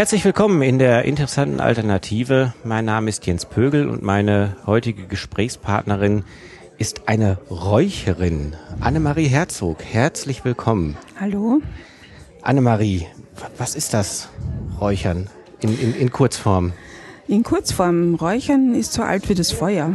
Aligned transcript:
Herzlich 0.00 0.24
willkommen 0.24 0.62
in 0.62 0.78
der 0.78 1.04
interessanten 1.04 1.60
Alternative. 1.60 2.54
Mein 2.64 2.86
Name 2.86 3.10
ist 3.10 3.26
Jens 3.26 3.44
Pögel 3.44 3.86
und 3.86 4.02
meine 4.02 4.56
heutige 4.64 5.06
Gesprächspartnerin 5.06 6.24
ist 6.78 7.06
eine 7.06 7.36
Räucherin, 7.50 8.56
Annemarie 8.80 9.26
Herzog. 9.26 9.84
Herzlich 9.84 10.42
willkommen. 10.42 10.96
Hallo. 11.20 11.60
Annemarie, 12.40 13.08
was 13.58 13.74
ist 13.74 13.92
das 13.92 14.30
Räuchern 14.80 15.28
in, 15.60 15.78
in, 15.78 15.94
in 15.94 16.10
Kurzform? 16.10 16.72
In 17.28 17.42
Kurzform, 17.42 18.14
Räuchern 18.14 18.74
ist 18.74 18.94
so 18.94 19.02
alt 19.02 19.28
wie 19.28 19.34
das 19.34 19.52
Feuer. 19.52 19.94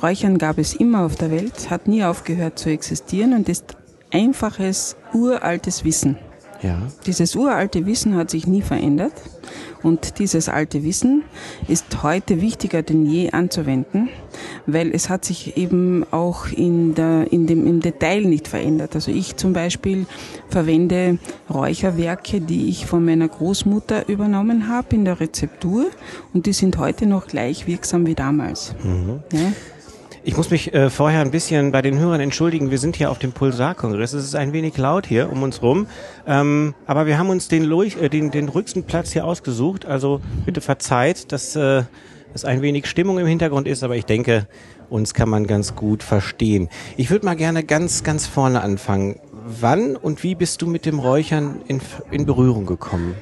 Räuchern 0.00 0.38
gab 0.38 0.58
es 0.58 0.74
immer 0.74 1.04
auf 1.04 1.16
der 1.16 1.32
Welt, 1.32 1.70
hat 1.70 1.88
nie 1.88 2.04
aufgehört 2.04 2.56
zu 2.60 2.70
existieren 2.70 3.32
und 3.32 3.48
ist 3.48 3.76
einfaches, 4.12 4.94
uraltes 5.12 5.84
Wissen. 5.84 6.18
Ja. 6.64 6.78
Dieses 7.04 7.36
uralte 7.36 7.84
Wissen 7.84 8.16
hat 8.16 8.30
sich 8.30 8.46
nie 8.46 8.62
verändert 8.62 9.12
und 9.82 10.18
dieses 10.18 10.48
alte 10.48 10.82
Wissen 10.82 11.22
ist 11.68 12.02
heute 12.02 12.40
wichtiger 12.40 12.82
denn 12.82 13.04
je 13.04 13.32
anzuwenden, 13.32 14.08
weil 14.64 14.90
es 14.94 15.10
hat 15.10 15.26
sich 15.26 15.58
eben 15.58 16.06
auch 16.10 16.46
in 16.46 16.94
der, 16.94 17.30
in 17.30 17.46
dem, 17.46 17.66
im 17.66 17.80
Detail 17.80 18.22
nicht 18.22 18.48
verändert. 18.48 18.94
Also 18.94 19.10
ich 19.10 19.36
zum 19.36 19.52
Beispiel 19.52 20.06
verwende 20.48 21.18
Räucherwerke, 21.52 22.40
die 22.40 22.70
ich 22.70 22.86
von 22.86 23.04
meiner 23.04 23.28
Großmutter 23.28 24.08
übernommen 24.08 24.66
habe 24.66 24.96
in 24.96 25.04
der 25.04 25.20
Rezeptur 25.20 25.84
und 26.32 26.46
die 26.46 26.54
sind 26.54 26.78
heute 26.78 27.04
noch 27.04 27.26
gleich 27.26 27.66
wirksam 27.66 28.06
wie 28.06 28.14
damals. 28.14 28.74
Mhm. 28.82 29.20
Ja? 29.32 29.52
Ich 30.26 30.38
muss 30.38 30.50
mich 30.50 30.72
äh, 30.72 30.88
vorher 30.88 31.20
ein 31.20 31.30
bisschen 31.30 31.70
bei 31.70 31.82
den 31.82 31.98
Hörern 31.98 32.18
entschuldigen. 32.18 32.70
Wir 32.70 32.78
sind 32.78 32.96
hier 32.96 33.10
auf 33.10 33.18
dem 33.18 33.32
Pulsar-Kongress. 33.32 34.14
Es 34.14 34.24
ist 34.24 34.34
ein 34.34 34.54
wenig 34.54 34.78
laut 34.78 35.06
hier 35.06 35.30
um 35.30 35.42
uns 35.42 35.60
rum. 35.60 35.86
Ähm, 36.26 36.74
aber 36.86 37.04
wir 37.04 37.18
haben 37.18 37.28
uns 37.28 37.48
den, 37.48 37.70
äh, 37.70 38.08
den, 38.08 38.30
den 38.30 38.48
ruhigsten 38.48 38.84
Platz 38.84 39.12
hier 39.12 39.26
ausgesucht. 39.26 39.84
Also 39.84 40.22
bitte 40.46 40.62
verzeiht, 40.62 41.30
dass 41.30 41.54
äh, 41.56 41.82
es 42.32 42.46
ein 42.46 42.62
wenig 42.62 42.86
Stimmung 42.86 43.18
im 43.18 43.26
Hintergrund 43.26 43.68
ist. 43.68 43.84
Aber 43.84 43.96
ich 43.96 44.06
denke, 44.06 44.48
uns 44.88 45.12
kann 45.12 45.28
man 45.28 45.46
ganz 45.46 45.74
gut 45.74 46.02
verstehen. 46.02 46.70
Ich 46.96 47.10
würde 47.10 47.26
mal 47.26 47.36
gerne 47.36 47.62
ganz, 47.62 48.02
ganz 48.02 48.26
vorne 48.26 48.62
anfangen. 48.62 49.20
Wann 49.60 49.94
und 49.94 50.22
wie 50.22 50.34
bist 50.34 50.62
du 50.62 50.66
mit 50.66 50.86
dem 50.86 51.00
Räuchern 51.00 51.60
in, 51.68 51.82
in 52.10 52.24
Berührung 52.24 52.64
gekommen? 52.64 53.14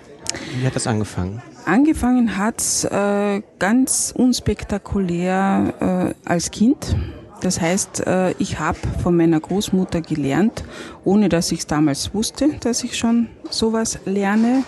Wie 0.56 0.64
hat 0.64 0.77
das 0.77 0.86
angefangen? 0.86 1.42
Angefangen 1.64 2.36
hat's 2.36 2.84
äh, 2.84 3.42
ganz 3.58 4.12
unspektakulär 4.16 6.14
äh, 6.27 6.28
als 6.28 6.50
Kind. 6.50 6.96
Das 7.40 7.61
heißt, 7.61 8.06
äh, 8.06 8.33
ich 8.39 8.58
habe 8.58 8.78
von 9.02 9.17
meiner 9.17 9.40
Großmutter 9.40 10.01
gelernt, 10.01 10.64
ohne 11.05 11.28
dass 11.28 11.52
ich 11.52 11.61
es 11.61 11.67
damals 11.67 12.14
wusste, 12.14 12.51
dass 12.61 12.83
ich 12.84 12.98
schon 12.98 13.28
sowas 13.48 14.01
lerne, 14.05 14.64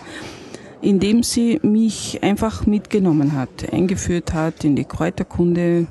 indem 0.83 1.22
sie 1.22 1.59
mich 1.62 2.22
einfach 2.22 2.66
mitgenommen 2.66 3.33
hat, 3.33 3.72
eingeführt 3.72 4.33
hat 4.33 4.65
in 4.65 4.77
die 4.77 4.84
Kräuterkunde, 4.84 5.87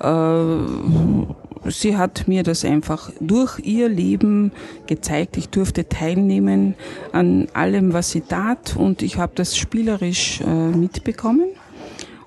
äh, 0.00 1.41
sie 1.66 1.96
hat 1.96 2.28
mir 2.28 2.42
das 2.42 2.64
einfach 2.64 3.10
durch 3.20 3.58
ihr 3.60 3.88
Leben 3.88 4.52
gezeigt. 4.86 5.36
Ich 5.36 5.48
durfte 5.48 5.88
teilnehmen 5.88 6.74
an 7.12 7.48
allem, 7.52 7.92
was 7.92 8.10
sie 8.10 8.22
tat 8.22 8.76
und 8.76 9.02
ich 9.02 9.18
habe 9.18 9.32
das 9.34 9.56
spielerisch 9.56 10.40
äh, 10.40 10.46
mitbekommen 10.46 11.48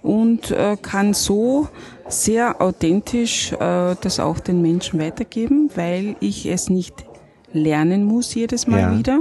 und 0.01 0.51
äh, 0.51 0.77
kann 0.81 1.13
so 1.13 1.67
sehr 2.07 2.61
authentisch 2.61 3.51
äh, 3.53 3.95
das 3.99 4.19
auch 4.19 4.39
den 4.39 4.61
Menschen 4.61 4.99
weitergeben, 4.99 5.71
weil 5.75 6.15
ich 6.19 6.45
es 6.45 6.69
nicht 6.69 7.05
lernen 7.55 8.03
muss 8.03 8.35
jedes 8.35 8.67
Mal 8.67 8.81
ja. 8.81 8.97
wieder. 8.97 9.19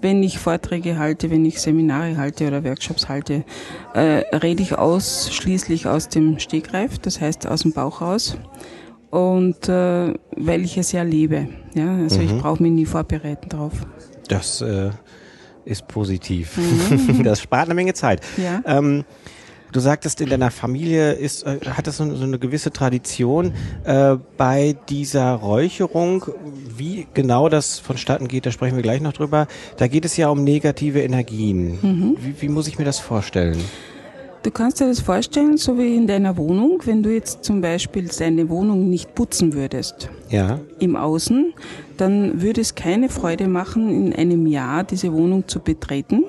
Wenn 0.00 0.22
ich 0.22 0.38
Vorträge 0.38 0.98
halte, 0.98 1.30
wenn 1.30 1.44
ich 1.44 1.60
Seminare 1.60 2.16
halte 2.16 2.46
oder 2.46 2.62
Workshops 2.62 3.08
halte, 3.08 3.44
äh, 3.94 4.22
rede 4.36 4.62
ich 4.62 4.76
ausschließlich 4.78 5.86
aus 5.88 6.08
dem 6.08 6.38
Stegreif, 6.38 6.98
das 6.98 7.20
heißt 7.20 7.46
aus 7.46 7.62
dem 7.62 7.72
Bauch 7.72 8.00
raus 8.00 8.36
und 9.10 9.68
äh, 9.68 10.14
weil 10.36 10.64
ich 10.64 10.78
es 10.78 10.92
ja 10.92 11.02
liebe. 11.02 11.48
Ja, 11.74 11.96
also 11.96 12.18
mhm. 12.20 12.26
ich 12.26 12.38
brauche 12.38 12.62
mich 12.62 12.72
nie 12.72 12.86
vorbereiten 12.86 13.48
drauf. 13.48 13.72
Das 14.28 14.60
äh, 14.60 14.90
ist 15.64 15.88
positiv. 15.88 16.56
Mhm. 16.56 17.22
Das 17.24 17.40
spart 17.40 17.66
eine 17.66 17.74
Menge 17.74 17.94
Zeit. 17.94 18.22
Ja. 18.36 18.62
Ähm, 18.64 19.04
du 19.72 19.80
sagtest, 19.80 20.20
in 20.20 20.30
deiner 20.30 20.50
Familie 20.50 21.12
ist, 21.12 21.42
äh, 21.42 21.58
hat 21.70 21.88
es 21.88 21.96
so, 21.96 22.14
so, 22.14 22.24
eine 22.24 22.38
gewisse 22.38 22.70
Tradition 22.70 23.52
äh, 23.84 24.16
bei 24.36 24.76
dieser 24.88 25.32
Räucherung. 25.32 26.26
Wie 26.76 27.06
genau 27.12 27.48
das 27.48 27.78
vonstatten 27.78 28.28
geht, 28.28 28.46
da 28.46 28.52
sprechen 28.52 28.76
wir 28.76 28.82
gleich 28.82 29.00
noch 29.00 29.12
drüber. 29.12 29.48
Da 29.76 29.88
geht 29.88 30.04
es 30.04 30.16
ja 30.16 30.28
um 30.28 30.44
negative 30.44 31.02
Energien. 31.02 31.78
Mhm. 31.82 32.16
Wie, 32.20 32.42
wie 32.42 32.48
muss 32.48 32.68
ich 32.68 32.78
mir 32.78 32.84
das 32.84 33.00
vorstellen? 33.00 33.58
Du 34.42 34.50
kannst 34.50 34.80
dir 34.80 34.86
das 34.86 35.00
vorstellen, 35.00 35.58
so 35.58 35.76
wie 35.76 35.96
in 35.96 36.06
deiner 36.06 36.38
Wohnung, 36.38 36.80
wenn 36.86 37.02
du 37.02 37.12
jetzt 37.12 37.44
zum 37.44 37.60
Beispiel 37.60 38.08
deine 38.08 38.48
Wohnung 38.48 38.88
nicht 38.88 39.14
putzen 39.14 39.52
würdest. 39.52 40.08
Ja. 40.30 40.60
Im 40.78 40.96
Außen, 40.96 41.52
dann 41.98 42.40
würde 42.40 42.62
es 42.62 42.74
keine 42.74 43.10
Freude 43.10 43.48
machen, 43.48 43.90
in 43.90 44.14
einem 44.14 44.46
Jahr 44.46 44.82
diese 44.84 45.12
Wohnung 45.12 45.46
zu 45.46 45.60
betreten 45.60 46.24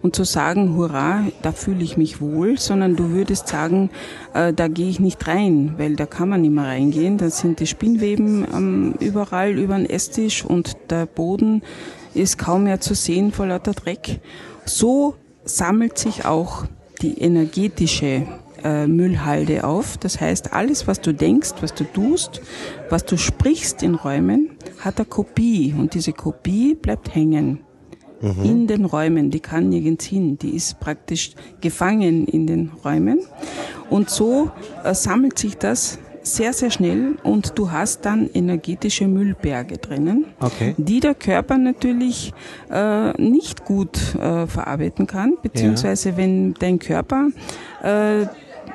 und 0.00 0.16
zu 0.16 0.24
sagen, 0.24 0.76
hurra, 0.76 1.26
da 1.42 1.52
fühle 1.52 1.84
ich 1.84 1.98
mich 1.98 2.22
wohl, 2.22 2.58
sondern 2.58 2.96
du 2.96 3.10
würdest 3.10 3.48
sagen, 3.48 3.90
äh, 4.32 4.54
da 4.54 4.68
gehe 4.68 4.88
ich 4.88 4.98
nicht 4.98 5.28
rein, 5.28 5.74
weil 5.76 5.94
da 5.94 6.06
kann 6.06 6.30
man 6.30 6.40
nicht 6.40 6.54
mehr 6.54 6.64
reingehen. 6.64 7.18
Da 7.18 7.28
sind 7.28 7.60
die 7.60 7.66
Spinnweben 7.66 8.46
ähm, 8.54 8.94
überall 8.98 9.58
über 9.58 9.76
den 9.76 9.88
Esstisch 9.88 10.42
und 10.42 10.76
der 10.88 11.04
Boden 11.04 11.62
ist 12.14 12.38
kaum 12.38 12.64
mehr 12.64 12.80
zu 12.80 12.94
sehen 12.94 13.30
vor 13.30 13.46
lauter 13.46 13.72
Dreck. 13.72 14.20
So 14.64 15.16
sammelt 15.44 15.98
sich 15.98 16.24
auch 16.24 16.64
die 17.02 17.18
energetische 17.18 18.26
äh, 18.64 18.86
Müllhalde 18.86 19.64
auf. 19.64 19.96
Das 19.98 20.20
heißt, 20.20 20.52
alles, 20.52 20.86
was 20.86 21.00
du 21.00 21.12
denkst, 21.12 21.54
was 21.60 21.74
du 21.74 21.84
tust, 21.84 22.40
was 22.90 23.04
du 23.04 23.16
sprichst 23.16 23.82
in 23.82 23.94
Räumen, 23.94 24.50
hat 24.78 24.98
eine 24.98 25.06
Kopie 25.06 25.74
und 25.76 25.94
diese 25.94 26.12
Kopie 26.12 26.74
bleibt 26.74 27.14
hängen. 27.14 27.60
Mhm. 28.20 28.44
In 28.44 28.66
den 28.68 28.84
Räumen, 28.84 29.30
die 29.30 29.40
kann 29.40 29.68
nirgends 29.68 30.04
hin, 30.04 30.38
die 30.38 30.54
ist 30.54 30.78
praktisch 30.78 31.32
gefangen 31.60 32.26
in 32.26 32.46
den 32.46 32.70
Räumen. 32.84 33.20
Und 33.90 34.10
so 34.10 34.50
äh, 34.84 34.94
sammelt 34.94 35.38
sich 35.38 35.58
das 35.58 35.98
sehr, 36.22 36.52
sehr 36.52 36.70
schnell 36.70 37.16
und 37.22 37.58
du 37.58 37.70
hast 37.70 38.04
dann 38.04 38.28
energetische 38.32 39.08
Müllberge 39.08 39.78
drinnen, 39.78 40.26
okay. 40.40 40.74
die 40.78 41.00
der 41.00 41.14
Körper 41.14 41.58
natürlich 41.58 42.32
äh, 42.70 43.12
nicht 43.20 43.64
gut 43.64 44.14
äh, 44.14 44.46
verarbeiten 44.46 45.06
kann, 45.06 45.36
beziehungsweise 45.42 46.10
ja. 46.10 46.16
wenn 46.16 46.54
dein 46.54 46.78
Körper 46.78 47.28
äh, 47.82 48.26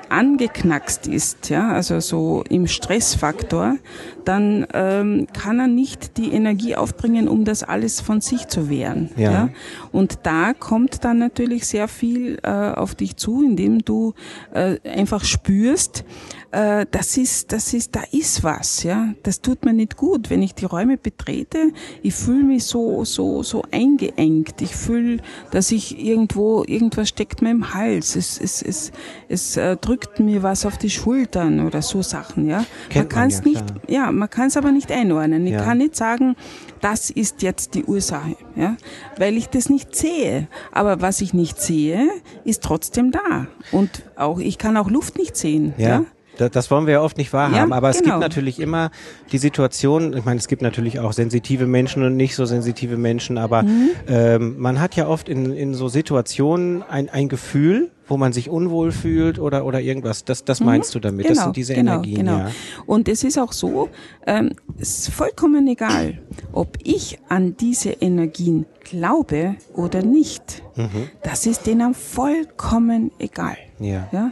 angeknackst 0.09 1.07
ist, 1.07 1.49
ja, 1.49 1.69
also 1.69 1.99
so 1.99 2.43
im 2.49 2.67
Stressfaktor, 2.67 3.77
dann 4.25 4.65
ähm, 4.73 5.27
kann 5.33 5.59
er 5.59 5.67
nicht 5.67 6.17
die 6.17 6.31
Energie 6.31 6.75
aufbringen, 6.75 7.27
um 7.27 7.45
das 7.45 7.63
alles 7.63 8.01
von 8.01 8.21
sich 8.21 8.47
zu 8.47 8.69
wehren. 8.69 9.09
Ja. 9.15 9.31
ja? 9.31 9.49
Und 9.91 10.19
da 10.23 10.53
kommt 10.53 11.03
dann 11.03 11.19
natürlich 11.19 11.65
sehr 11.67 11.87
viel 11.87 12.39
äh, 12.43 12.49
auf 12.49 12.95
dich 12.95 13.17
zu, 13.17 13.43
indem 13.43 13.83
du 13.83 14.13
äh, 14.53 14.79
einfach 14.87 15.23
spürst, 15.23 16.03
äh, 16.51 16.85
das 16.89 17.17
ist, 17.17 17.51
das 17.51 17.73
ist, 17.73 17.95
da 17.95 18.03
ist 18.11 18.43
was, 18.43 18.83
ja. 18.83 19.13
Das 19.23 19.41
tut 19.41 19.65
mir 19.65 19.73
nicht 19.73 19.97
gut, 19.97 20.29
wenn 20.29 20.41
ich 20.41 20.53
die 20.53 20.65
Räume 20.65 20.97
betrete. 20.97 21.71
Ich 22.01 22.13
fühle 22.15 22.43
mich 22.43 22.65
so, 22.65 23.03
so, 23.05 23.43
so 23.43 23.63
eingeengt. 23.71 24.61
Ich 24.61 24.75
fühle, 24.75 25.17
dass 25.51 25.71
ich 25.71 25.99
irgendwo, 26.03 26.63
irgendwas 26.65 27.09
steckt 27.09 27.41
mir 27.41 27.51
im 27.51 27.73
Hals. 27.73 28.15
Es, 28.15 28.39
es, 28.39 28.61
es, 28.61 28.91
es 29.27 29.57
äh, 29.57 29.75
drückt 29.77 30.19
mir 30.19 30.43
was 30.43 30.65
auf 30.65 30.77
die 30.77 30.89
Schultern 30.89 31.65
oder 31.65 31.81
so 31.81 32.01
Sachen, 32.01 32.47
ja. 32.47 32.65
Kennt 32.89 33.05
man 33.05 33.09
kann 33.09 33.27
es 33.27 33.37
ja, 33.39 33.43
nicht, 33.43 33.65
ja, 33.87 34.11
man 34.11 34.29
kann 34.29 34.47
es 34.47 34.57
aber 34.57 34.71
nicht 34.71 34.91
einordnen. 34.91 35.45
Ich 35.45 35.53
ja. 35.53 35.63
kann 35.63 35.79
nicht 35.79 35.95
sagen, 35.95 36.35
das 36.81 37.09
ist 37.09 37.41
jetzt 37.41 37.75
die 37.75 37.83
Ursache, 37.83 38.35
ja, 38.55 38.77
weil 39.17 39.35
ich 39.35 39.49
das 39.49 39.69
nicht 39.69 39.95
sehe. 39.95 40.47
Aber 40.71 41.01
was 41.01 41.21
ich 41.21 41.33
nicht 41.33 41.59
sehe, 41.59 42.09
ist 42.43 42.63
trotzdem 42.63 43.11
da. 43.11 43.47
Und 43.71 44.03
auch, 44.15 44.39
ich 44.39 44.57
kann 44.57 44.77
auch 44.77 44.89
Luft 44.89 45.17
nicht 45.17 45.35
sehen, 45.35 45.73
ja. 45.77 45.87
ja? 45.87 46.05
Das 46.37 46.71
wollen 46.71 46.85
wir 46.85 46.93
ja 46.93 47.01
oft 47.01 47.17
nicht 47.17 47.33
wahrhaben, 47.33 47.71
ja, 47.71 47.75
aber 47.75 47.89
es 47.89 47.99
genau. 47.99 48.15
gibt 48.15 48.21
natürlich 48.21 48.59
immer 48.59 48.91
die 49.31 49.37
Situation, 49.37 50.15
ich 50.15 50.25
meine, 50.25 50.39
es 50.39 50.47
gibt 50.47 50.61
natürlich 50.61 50.99
auch 50.99 51.13
sensitive 51.13 51.67
Menschen 51.67 52.03
und 52.03 52.15
nicht 52.15 52.35
so 52.35 52.45
sensitive 52.45 52.97
Menschen, 52.97 53.37
aber 53.37 53.63
mhm. 53.63 53.89
ähm, 54.07 54.55
man 54.57 54.79
hat 54.79 54.95
ja 54.95 55.07
oft 55.07 55.29
in, 55.29 55.51
in 55.53 55.73
so 55.73 55.89
Situationen 55.89 56.83
ein, 56.83 57.09
ein 57.09 57.29
Gefühl, 57.29 57.91
wo 58.07 58.17
man 58.17 58.33
sich 58.33 58.49
unwohl 58.49 58.91
fühlt 58.91 59.39
oder, 59.39 59.65
oder 59.65 59.81
irgendwas. 59.81 60.23
Das, 60.25 60.45
das 60.45 60.59
mhm. 60.59 60.67
meinst 60.67 60.95
du 60.95 60.99
damit? 60.99 61.27
Genau, 61.27 61.35
das 61.35 61.43
sind 61.43 61.57
diese 61.57 61.73
genau, 61.73 61.93
Energien. 61.93 62.25
Genau. 62.25 62.37
Ja. 62.37 62.51
Und 62.85 63.07
es 63.09 63.23
ist 63.23 63.37
auch 63.37 63.51
so, 63.51 63.89
ähm, 64.25 64.51
es 64.79 64.99
ist 64.99 65.09
vollkommen 65.09 65.67
egal, 65.67 66.19
ob 66.53 66.77
ich 66.83 67.19
an 67.29 67.57
diese 67.57 67.89
Energien 67.89 68.65
glaube 68.83 69.55
oder 69.73 70.01
nicht. 70.01 70.63
Mhm. 70.75 71.09
Das 71.23 71.45
ist 71.45 71.67
denen 71.67 71.93
vollkommen 71.93 73.11
egal. 73.19 73.57
Ja. 73.79 74.07
ja? 74.11 74.31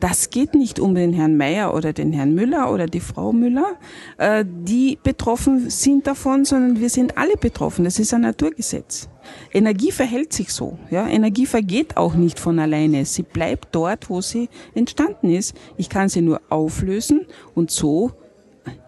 Das 0.00 0.30
geht 0.30 0.54
nicht 0.54 0.80
um 0.80 0.94
den 0.94 1.12
Herrn 1.12 1.36
Meier 1.36 1.74
oder 1.74 1.92
den 1.92 2.12
Herrn 2.12 2.34
Müller 2.34 2.72
oder 2.72 2.86
die 2.86 3.00
Frau 3.00 3.32
Müller, 3.32 3.76
äh, 4.18 4.44
die 4.46 4.98
betroffen 5.02 5.70
sind 5.70 6.06
davon, 6.06 6.44
sondern 6.44 6.80
wir 6.80 6.90
sind 6.90 7.18
alle 7.18 7.36
betroffen. 7.36 7.84
Das 7.84 7.98
ist 7.98 8.14
ein 8.14 8.22
Naturgesetz. 8.22 9.08
Energie 9.52 9.92
verhält 9.92 10.32
sich 10.32 10.52
so. 10.52 10.78
Ja? 10.90 11.06
Energie 11.06 11.46
vergeht 11.46 11.96
auch 11.96 12.14
nicht 12.14 12.38
von 12.38 12.58
alleine. 12.58 13.04
Sie 13.04 13.22
bleibt 13.22 13.68
dort, 13.72 14.08
wo 14.10 14.20
sie 14.20 14.48
entstanden 14.74 15.30
ist. 15.30 15.54
Ich 15.76 15.88
kann 15.88 16.08
sie 16.08 16.22
nur 16.22 16.40
auflösen 16.48 17.26
und 17.54 17.70
so 17.70 18.12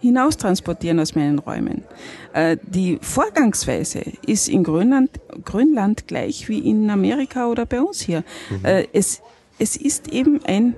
hinaus 0.01 0.37
transportieren 0.37 1.01
aus 1.01 1.15
meinen 1.15 1.39
Räumen. 1.39 1.85
Äh, 2.33 2.57
die 2.63 2.99
Vorgangsweise 3.01 4.03
ist 4.27 4.49
in 4.49 4.65
Grönland, 4.65 5.11
Grönland 5.45 6.07
gleich 6.07 6.49
wie 6.49 6.59
in 6.59 6.91
Amerika 6.91 7.49
oder 7.49 7.67
bei 7.67 7.81
uns 7.81 8.01
hier. 8.01 8.25
Mhm. 8.51 8.65
Äh, 8.65 8.87
es, 8.93 9.23
es 9.61 9.77
ist 9.77 10.09
eben 10.09 10.43
ein, 10.47 10.75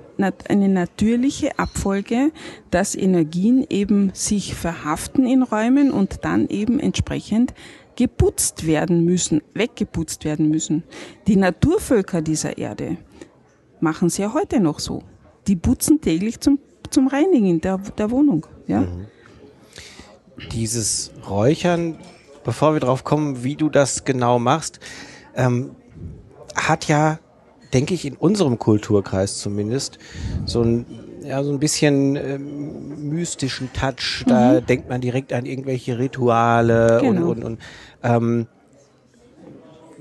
eine 0.49 0.67
natürliche 0.67 1.57
Abfolge, 1.57 2.33
dass 2.69 2.95
Energien 2.95 3.65
eben 3.69 4.11
sich 4.13 4.55
verhaften 4.55 5.25
in 5.25 5.41
Räumen 5.41 5.89
und 5.89 6.25
dann 6.25 6.49
eben 6.49 6.81
entsprechend 6.81 7.53
geputzt 7.95 8.67
werden 8.67 9.05
müssen, 9.05 9.41
weggeputzt 9.53 10.25
werden 10.25 10.49
müssen. 10.49 10.83
Die 11.27 11.37
Naturvölker 11.37 12.21
dieser 12.21 12.57
Erde 12.57 12.97
machen 13.79 14.09
es 14.09 14.17
ja 14.17 14.33
heute 14.33 14.59
noch 14.59 14.79
so. 14.79 15.03
Die 15.47 15.55
putzen 15.55 16.01
täglich 16.01 16.41
zum, 16.41 16.59
zum 16.89 17.07
Reinigen 17.07 17.61
der, 17.61 17.77
der 17.77 18.11
Wohnung. 18.11 18.45
Ja? 18.67 18.81
Mhm. 18.81 19.05
Dieses 20.51 21.11
Räuchern, 21.29 21.99
bevor 22.43 22.73
wir 22.73 22.81
drauf 22.81 23.05
kommen, 23.05 23.45
wie 23.45 23.55
du 23.55 23.69
das 23.69 24.03
genau 24.03 24.39
machst, 24.39 24.81
ähm, 25.35 25.71
hat 26.53 26.89
ja, 26.89 27.19
denke 27.73 27.93
ich, 27.93 28.05
in 28.05 28.15
unserem 28.15 28.59
Kulturkreis 28.59 29.39
zumindest 29.39 29.99
so 30.45 30.61
ein 30.61 30.85
ja, 31.23 31.41
so 31.41 31.51
ein 31.51 31.59
bisschen 31.59 32.15
ähm, 32.17 33.09
mystischen 33.09 33.71
Touch. 33.73 34.25
Da 34.27 34.59
mhm. 34.59 34.65
denkt 34.65 34.89
man 34.89 35.01
direkt 35.01 35.31
an 35.33 35.45
irgendwelche 35.45 35.97
Rituale 35.97 36.99
genau. 37.01 37.29
und, 37.29 37.37
und, 37.37 37.43
und 37.43 37.59
ähm, 38.03 38.47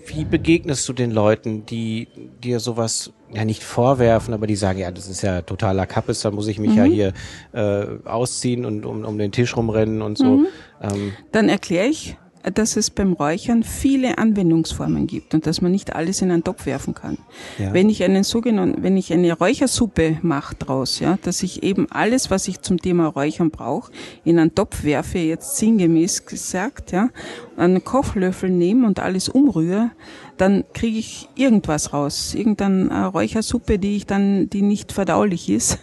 wie 0.07 0.25
begegnest 0.25 0.89
du 0.89 0.93
den 0.93 1.13
Leuten, 1.13 1.65
die 1.65 2.09
dir 2.43 2.59
sowas 2.59 3.13
ja 3.33 3.45
nicht 3.45 3.63
vorwerfen, 3.63 4.35
aber 4.35 4.47
die 4.47 4.57
sagen, 4.57 4.81
ja, 4.81 4.91
das 4.91 5.09
ist 5.09 5.23
ja 5.23 5.43
totaler 5.43 5.87
Kappes, 5.87 6.21
da 6.21 6.31
muss 6.31 6.49
ich 6.49 6.59
mich 6.59 6.73
mhm. 6.73 6.77
ja 6.77 6.85
hier 6.85 7.13
äh, 7.53 7.87
ausziehen 8.05 8.65
und 8.65 8.85
um, 8.85 9.05
um 9.05 9.17
den 9.17 9.33
Tisch 9.33 9.57
rumrennen 9.57 10.03
und 10.03 10.19
so. 10.19 10.39
Mhm. 10.39 10.47
Ähm. 10.83 11.13
Dann 11.31 11.49
erkläre 11.49 11.87
ich, 11.87 12.17
dass 12.55 12.77
es 12.77 12.91
beim 12.91 13.13
Räuchern 13.13 13.63
viele 13.63 14.19
Anwendungsformen 14.19 15.07
gibt 15.07 15.35
und 15.35 15.47
dass 15.47 15.61
man 15.61 15.71
nicht 15.71 15.95
alles 15.95 16.23
in 16.23 16.31
einen 16.31 16.45
Topf 16.45 16.67
werfen 16.67 16.95
kann. 16.95 17.19
Ja. 17.59 17.73
Wenn 17.73 17.89
ich 17.89 18.03
einen 18.03 18.25
sogenannten, 18.25 18.83
wenn 18.83 18.97
ich 18.97 19.13
eine 19.13 19.33
Räuchersuppe 19.33 20.19
mache 20.23 20.57
draus, 20.57 20.99
ja, 20.99 21.19
dass 21.23 21.43
ich 21.43 21.63
eben 21.63 21.87
alles, 21.91 22.31
was 22.31 22.49
ich 22.49 22.61
zum 22.61 22.79
Thema 22.79 23.07
Räuchern 23.07 23.51
brauche, 23.51 23.93
in 24.25 24.39
einen 24.39 24.55
Topf 24.55 24.85
werfe, 24.85 25.19
jetzt 25.19 25.57
sinngemäß 25.57 26.27
gesagt, 26.27 26.93
ja, 26.93 27.11
einen 27.57 27.85
Kochlöffel 27.85 28.51
nehme 28.51 28.87
und 28.87 28.99
alles 28.99 29.29
umrühre, 29.29 29.91
dann 30.37 30.65
kriege 30.73 30.99
ich 30.99 31.29
irgendwas 31.37 31.93
raus, 31.93 32.35
irgendeine 32.35 33.07
Räuchersuppe, 33.07 33.79
die 33.79 33.97
ich 33.97 34.07
dann, 34.07 34.51
die 34.51 34.63
nicht 34.63 34.93
verdaulich 34.93 35.49
ist. 35.49 35.79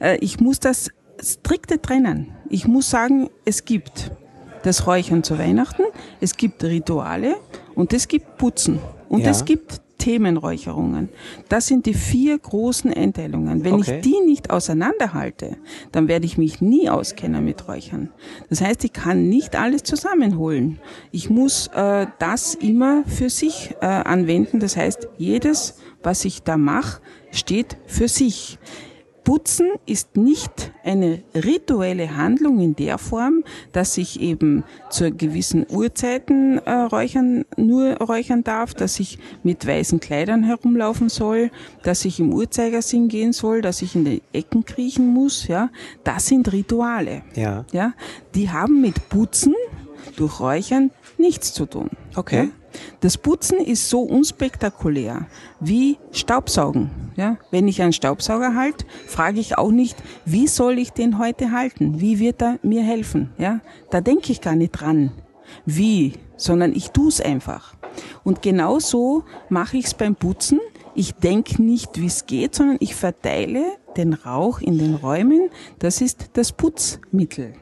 Äh, 0.00 0.18
ich 0.20 0.40
muss 0.40 0.60
das 0.60 0.90
strikte 1.20 1.82
trennen. 1.82 2.28
Ich 2.48 2.66
muss 2.66 2.88
sagen, 2.90 3.28
es 3.44 3.64
gibt 3.64 4.12
das 4.62 4.86
Räuchern 4.86 5.22
zu 5.22 5.38
Weihnachten, 5.38 5.82
es 6.20 6.36
gibt 6.36 6.62
Rituale 6.64 7.36
und 7.74 7.92
es 7.92 8.08
gibt 8.08 8.38
Putzen 8.38 8.78
und 9.08 9.22
ja. 9.22 9.30
es 9.30 9.44
gibt 9.44 9.80
Themenräucherungen. 9.98 11.08
Das 11.48 11.66
sind 11.66 11.86
die 11.86 11.94
vier 11.94 12.38
großen 12.38 12.92
Einteilungen. 12.92 13.64
Wenn 13.64 13.74
okay. 13.74 13.96
ich 13.96 14.00
die 14.02 14.20
nicht 14.24 14.50
auseinanderhalte, 14.50 15.56
dann 15.92 16.08
werde 16.08 16.24
ich 16.24 16.38
mich 16.38 16.60
nie 16.60 16.88
auskennen 16.88 17.44
mit 17.44 17.68
Räuchern. 17.68 18.10
Das 18.48 18.60
heißt, 18.60 18.84
ich 18.84 18.92
kann 18.92 19.28
nicht 19.28 19.56
alles 19.56 19.82
zusammenholen. 19.82 20.78
Ich 21.10 21.30
muss 21.30 21.68
äh, 21.74 22.06
das 22.18 22.54
immer 22.54 23.02
für 23.06 23.28
sich 23.28 23.74
äh, 23.80 23.86
anwenden. 23.86 24.60
Das 24.60 24.76
heißt, 24.76 25.08
jedes, 25.18 25.78
was 26.02 26.24
ich 26.24 26.42
da 26.42 26.56
mache, 26.56 27.00
steht 27.32 27.76
für 27.86 28.08
sich. 28.08 28.58
Putzen 29.28 29.72
ist 29.84 30.16
nicht 30.16 30.72
eine 30.82 31.22
rituelle 31.34 32.16
Handlung 32.16 32.60
in 32.60 32.74
der 32.74 32.96
Form, 32.96 33.44
dass 33.72 33.98
ich 33.98 34.22
eben 34.22 34.64
zu 34.88 35.12
gewissen 35.12 35.66
Uhrzeiten 35.68 36.56
äh, 36.64 36.72
räuchern, 36.72 37.44
nur 37.58 37.96
räuchern 37.96 38.42
darf, 38.42 38.72
dass 38.72 38.98
ich 38.98 39.18
mit 39.42 39.66
weißen 39.66 40.00
Kleidern 40.00 40.44
herumlaufen 40.44 41.10
soll, 41.10 41.50
dass 41.82 42.06
ich 42.06 42.20
im 42.20 42.32
Uhrzeigersinn 42.32 43.08
gehen 43.08 43.34
soll, 43.34 43.60
dass 43.60 43.82
ich 43.82 43.94
in 43.94 44.06
die 44.06 44.22
Ecken 44.32 44.64
kriechen 44.64 45.12
muss, 45.12 45.46
ja. 45.46 45.68
Das 46.04 46.28
sind 46.28 46.50
Rituale. 46.50 47.20
Ja. 47.34 47.66
Ja. 47.70 47.92
Die 48.34 48.48
haben 48.48 48.80
mit 48.80 49.10
Putzen 49.10 49.54
durch 50.16 50.40
Räuchern 50.40 50.90
nichts 51.18 51.52
zu 51.52 51.66
tun. 51.66 51.90
Okay. 52.16 52.44
Ja? 52.44 52.50
Das 53.00 53.16
Putzen 53.16 53.58
ist 53.58 53.88
so 53.88 54.00
unspektakulär 54.02 55.26
wie 55.60 55.98
Staubsaugen. 56.12 56.90
Ja? 57.16 57.36
Wenn 57.50 57.68
ich 57.68 57.82
einen 57.82 57.92
Staubsauger 57.92 58.54
halte, 58.54 58.84
frage 59.06 59.40
ich 59.40 59.58
auch 59.58 59.70
nicht, 59.70 59.96
wie 60.24 60.46
soll 60.46 60.78
ich 60.78 60.90
den 60.90 61.18
heute 61.18 61.52
halten? 61.52 62.00
Wie 62.00 62.18
wird 62.18 62.42
er 62.42 62.58
mir 62.62 62.82
helfen? 62.82 63.30
Ja? 63.38 63.60
Da 63.90 64.00
denke 64.00 64.32
ich 64.32 64.40
gar 64.40 64.54
nicht 64.54 64.72
dran, 64.72 65.12
wie, 65.66 66.14
sondern 66.36 66.72
ich 66.72 66.90
tue 66.90 67.08
es 67.08 67.20
einfach. 67.20 67.74
Und 68.24 68.42
genau 68.42 68.78
so 68.78 69.24
mache 69.48 69.76
ich 69.78 69.86
es 69.86 69.94
beim 69.94 70.14
Putzen. 70.14 70.60
Ich 70.94 71.14
denke 71.14 71.62
nicht, 71.62 72.00
wie 72.00 72.06
es 72.06 72.26
geht, 72.26 72.54
sondern 72.54 72.76
ich 72.80 72.94
verteile 72.94 73.64
den 73.96 74.12
Rauch 74.12 74.60
in 74.60 74.78
den 74.78 74.94
Räumen. 74.94 75.50
Das 75.78 76.00
ist 76.00 76.30
das 76.34 76.52
Putzmittel. 76.52 77.54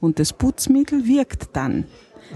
Und 0.00 0.18
das 0.18 0.32
Putzmittel 0.32 1.06
wirkt 1.06 1.50
dann. 1.54 1.84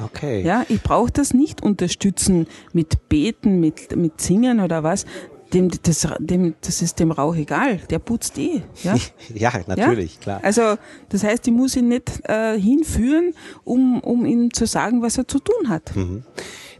Okay. 0.02 0.42
Ja, 0.42 0.64
ich 0.68 0.82
brauche 0.82 1.10
das 1.10 1.34
nicht 1.34 1.62
unterstützen 1.62 2.46
mit 2.72 3.08
Beten, 3.08 3.60
mit, 3.60 3.96
mit 3.96 4.20
Singen 4.20 4.60
oder 4.60 4.82
was. 4.82 5.06
Dem, 5.52 5.70
das, 5.82 6.08
dem, 6.18 6.54
das 6.60 6.82
ist 6.82 6.98
dem 6.98 7.12
Rauch 7.12 7.36
egal, 7.36 7.78
der 7.88 8.00
putzt 8.00 8.36
eh. 8.36 8.62
Ja, 8.82 8.96
ja 9.34 9.52
natürlich, 9.66 10.14
ja? 10.16 10.20
klar. 10.20 10.40
Also 10.42 10.76
das 11.08 11.22
heißt, 11.22 11.46
ich 11.46 11.52
muss 11.52 11.76
ihn 11.76 11.88
nicht 11.88 12.28
äh, 12.28 12.58
hinführen, 12.58 13.32
um, 13.64 14.00
um 14.00 14.26
ihm 14.26 14.52
zu 14.52 14.66
sagen, 14.66 15.02
was 15.02 15.18
er 15.18 15.28
zu 15.28 15.38
tun 15.38 15.68
hat. 15.68 15.94
Mhm. 15.94 16.24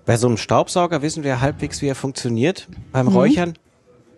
Bei 0.04 0.16
so 0.16 0.26
einem 0.26 0.36
Staubsauger 0.36 1.00
wissen 1.02 1.22
wir 1.22 1.40
halbwegs, 1.40 1.80
wie 1.80 1.86
er 1.86 1.94
funktioniert. 1.94 2.68
Beim 2.92 3.06
mhm. 3.06 3.12
Räuchern 3.12 3.54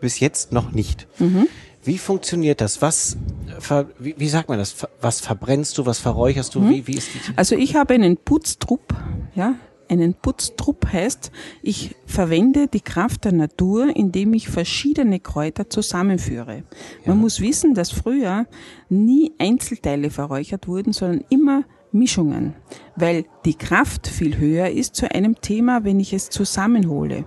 bis 0.00 0.20
jetzt 0.20 0.52
noch 0.52 0.72
nicht. 0.72 1.06
Mhm. 1.18 1.46
Wie 1.82 1.98
funktioniert 1.98 2.60
das? 2.60 2.82
Was, 2.82 3.16
ver, 3.58 3.86
wie, 3.98 4.14
wie, 4.18 4.28
sagt 4.28 4.48
man 4.48 4.58
das? 4.58 4.86
Was 5.00 5.20
verbrennst 5.20 5.76
du? 5.78 5.86
Was 5.86 5.98
verräucherst 5.98 6.54
du? 6.54 6.60
Hm. 6.60 6.70
Wie, 6.70 6.86
wie 6.86 6.94
ist 6.94 7.08
die? 7.14 7.18
Also 7.36 7.56
ich 7.56 7.76
habe 7.76 7.94
einen 7.94 8.16
Putztrupp, 8.16 8.94
ja, 9.34 9.54
einen 9.88 10.14
Putztrupp 10.14 10.92
heißt, 10.92 11.30
ich 11.62 11.96
verwende 12.06 12.68
die 12.68 12.80
Kraft 12.80 13.24
der 13.24 13.32
Natur, 13.32 13.94
indem 13.94 14.34
ich 14.34 14.48
verschiedene 14.48 15.20
Kräuter 15.20 15.70
zusammenführe. 15.70 16.56
Ja. 16.56 16.62
Man 17.06 17.18
muss 17.18 17.40
wissen, 17.40 17.74
dass 17.74 17.90
früher 17.90 18.46
nie 18.88 19.32
Einzelteile 19.38 20.10
verräuchert 20.10 20.68
wurden, 20.68 20.92
sondern 20.92 21.24
immer 21.30 21.64
Mischungen, 21.90 22.54
weil 22.96 23.24
die 23.46 23.54
Kraft 23.54 24.06
viel 24.08 24.36
höher 24.36 24.68
ist 24.68 24.94
zu 24.94 25.10
einem 25.10 25.40
Thema, 25.40 25.84
wenn 25.84 26.00
ich 26.00 26.12
es 26.12 26.28
zusammenhole. 26.28 27.24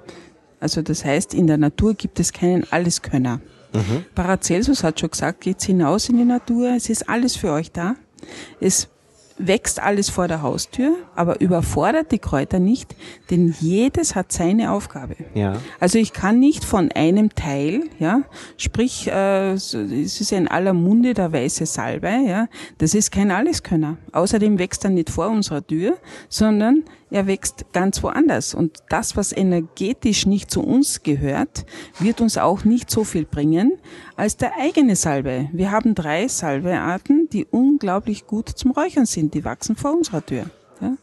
Also 0.59 0.83
das 0.83 1.03
heißt, 1.03 1.33
in 1.33 1.47
der 1.47 1.57
Natur 1.57 1.95
gibt 1.95 2.19
es 2.19 2.31
keinen 2.31 2.71
Alleskönner. 2.71 3.41
Mhm. 3.73 4.05
Paracelsus 4.15 4.83
hat 4.83 4.99
schon 4.99 5.11
gesagt, 5.11 5.41
geht's 5.41 5.65
hinaus 5.65 6.09
in 6.09 6.17
die 6.17 6.25
Natur, 6.25 6.73
es 6.75 6.89
ist 6.89 7.07
alles 7.09 7.35
für 7.35 7.51
euch 7.51 7.71
da. 7.71 7.95
Es 8.59 8.89
wächst 9.47 9.81
alles 9.81 10.09
vor 10.09 10.27
der 10.27 10.41
Haustür, 10.41 10.95
aber 11.15 11.41
überfordert 11.41 12.11
die 12.11 12.19
Kräuter 12.19 12.59
nicht, 12.59 12.95
denn 13.29 13.55
jedes 13.59 14.15
hat 14.15 14.31
seine 14.31 14.71
Aufgabe. 14.71 15.15
Ja. 15.33 15.57
Also 15.79 15.97
ich 15.97 16.13
kann 16.13 16.39
nicht 16.39 16.63
von 16.63 16.91
einem 16.91 17.33
Teil, 17.33 17.83
ja, 17.99 18.23
sprich, 18.57 19.07
äh, 19.07 19.53
es 19.53 19.73
ist 19.73 20.31
in 20.31 20.47
aller 20.47 20.73
Munde 20.73 21.13
der 21.13 21.31
weiße 21.31 21.65
Salbei, 21.65 22.21
ja, 22.27 22.47
das 22.77 22.93
ist 22.93 23.11
kein 23.11 23.31
Alleskönner. 23.31 23.97
Außerdem 24.11 24.59
wächst 24.59 24.83
er 24.83 24.91
nicht 24.91 25.09
vor 25.09 25.29
unserer 25.29 25.65
Tür, 25.65 25.97
sondern 26.29 26.83
er 27.11 27.27
wächst 27.27 27.65
ganz 27.73 28.01
woanders. 28.03 28.53
Und 28.53 28.79
das, 28.89 29.17
was 29.17 29.33
energetisch 29.33 30.25
nicht 30.25 30.49
zu 30.49 30.63
uns 30.63 31.03
gehört, 31.03 31.65
wird 31.99 32.21
uns 32.21 32.37
auch 32.37 32.63
nicht 32.63 32.89
so 32.89 33.03
viel 33.03 33.25
bringen 33.25 33.73
als 34.15 34.37
der 34.37 34.53
eigene 34.57 34.95
Salbe. 34.95 35.49
Wir 35.51 35.71
haben 35.71 35.93
drei 35.93 36.27
Salbearten, 36.27 37.27
die 37.31 37.45
unglaublich 37.45 38.27
gut 38.27 38.47
zum 38.49 38.71
Räuchern 38.71 39.05
sind. 39.05 39.30
Die 39.33 39.43
wachsen 39.43 39.75
vor 39.75 39.93
unserer 39.93 40.25
Tür. 40.25 40.45
Ja? 40.81 40.93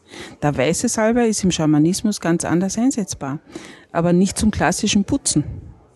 Der 0.41 0.57
weiße 0.57 0.87
Salbe 0.87 1.25
ist 1.25 1.43
im 1.43 1.51
Schamanismus 1.51 2.19
ganz 2.19 2.45
anders 2.45 2.77
einsetzbar, 2.77 3.39
aber 3.91 4.13
nicht 4.13 4.37
zum 4.37 4.51
klassischen 4.51 5.03
Putzen. 5.03 5.43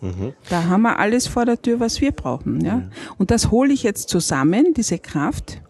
Mhm. 0.00 0.34
Da 0.50 0.64
haben 0.64 0.82
wir 0.82 0.98
alles 0.98 1.26
vor 1.26 1.44
der 1.44 1.60
Tür, 1.60 1.80
was 1.80 2.00
wir 2.00 2.12
brauchen. 2.12 2.60
Ja? 2.64 2.76
Mhm. 2.76 2.90
Und 3.18 3.30
das 3.30 3.50
hole 3.50 3.72
ich 3.72 3.82
jetzt 3.82 4.08
zusammen, 4.08 4.74
diese 4.74 4.98
Kraft, 4.98 5.62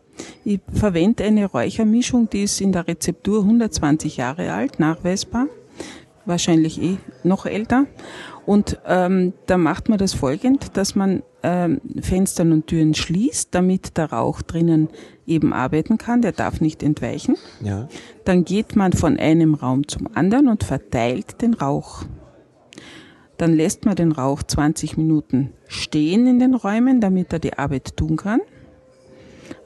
ich 0.44 0.60
verwende 0.72 1.24
eine 1.24 1.46
Räuchermischung, 1.46 2.30
die 2.30 2.44
ist 2.44 2.60
in 2.60 2.72
der 2.72 2.86
Rezeptur 2.86 3.40
120 3.40 4.16
Jahre 4.16 4.52
alt, 4.52 4.78
nachweisbar. 4.78 5.48
wahrscheinlich 6.26 6.80
eh 6.80 6.96
noch 7.22 7.46
älter. 7.46 7.86
Und 8.46 8.78
ähm, 8.86 9.32
da 9.46 9.56
macht 9.56 9.88
man 9.88 9.98
das 9.98 10.12
folgend, 10.12 10.76
dass 10.76 10.94
man 10.94 11.22
ähm, 11.42 11.80
Fenster 12.00 12.42
und 12.42 12.66
Türen 12.66 12.94
schließt, 12.94 13.54
damit 13.54 13.96
der 13.96 14.12
Rauch 14.12 14.42
drinnen 14.42 14.88
eben 15.26 15.52
arbeiten 15.52 15.98
kann. 15.98 16.20
Der 16.20 16.32
darf 16.32 16.60
nicht 16.60 16.82
entweichen. 16.82 17.36
Ja. 17.62 17.88
Dann 18.24 18.44
geht 18.44 18.76
man 18.76 18.92
von 18.92 19.18
einem 19.18 19.54
Raum 19.54 19.88
zum 19.88 20.08
anderen 20.14 20.48
und 20.48 20.64
verteilt 20.64 21.40
den 21.40 21.54
Rauch. 21.54 22.04
Dann 23.36 23.54
lässt 23.54 23.84
man 23.84 23.96
den 23.96 24.12
Rauch 24.12 24.42
20 24.42 24.96
Minuten 24.96 25.52
stehen 25.66 26.26
in 26.26 26.38
den 26.38 26.54
Räumen, 26.54 27.00
damit 27.00 27.32
er 27.32 27.38
die 27.38 27.58
Arbeit 27.58 27.96
tun 27.96 28.16
kann. 28.16 28.40